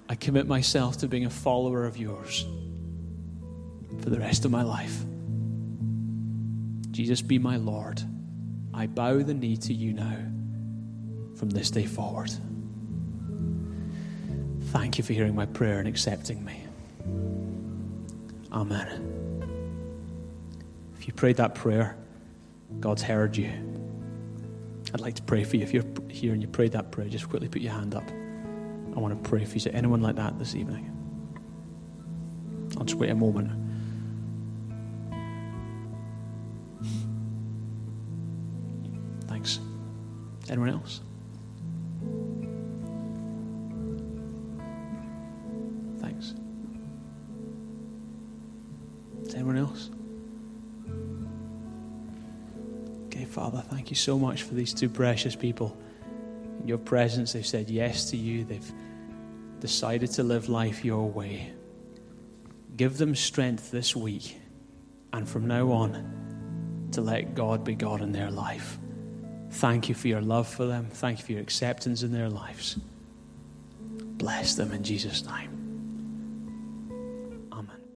[0.09, 2.45] I commit myself to being a follower of yours
[4.01, 5.05] for the rest of my life.
[6.91, 8.01] Jesus, be my Lord.
[8.73, 10.17] I bow the knee to you now
[11.37, 12.31] from this day forward.
[14.71, 16.63] Thank you for hearing my prayer and accepting me.
[18.51, 19.41] Amen.
[20.99, 21.97] If you prayed that prayer,
[22.79, 23.51] God's heard you.
[24.93, 25.63] I'd like to pray for you.
[25.63, 28.07] If you're here and you prayed that prayer, just quickly put your hand up.
[28.95, 29.57] I want to pray for you.
[29.57, 30.85] Is there anyone like that this evening?
[32.77, 33.51] I'll just wait a moment.
[39.27, 39.59] Thanks.
[40.47, 41.01] Anyone else?
[53.29, 55.77] Father, thank you so much for these two precious people.
[56.59, 58.43] In your presence, they've said yes to you.
[58.43, 58.71] They've
[59.59, 61.53] decided to live life your way.
[62.75, 64.37] Give them strength this week
[65.13, 68.79] and from now on to let God be God in their life.
[69.51, 70.87] Thank you for your love for them.
[70.91, 72.77] Thank you for your acceptance in their lives.
[73.89, 75.58] Bless them in Jesus' name.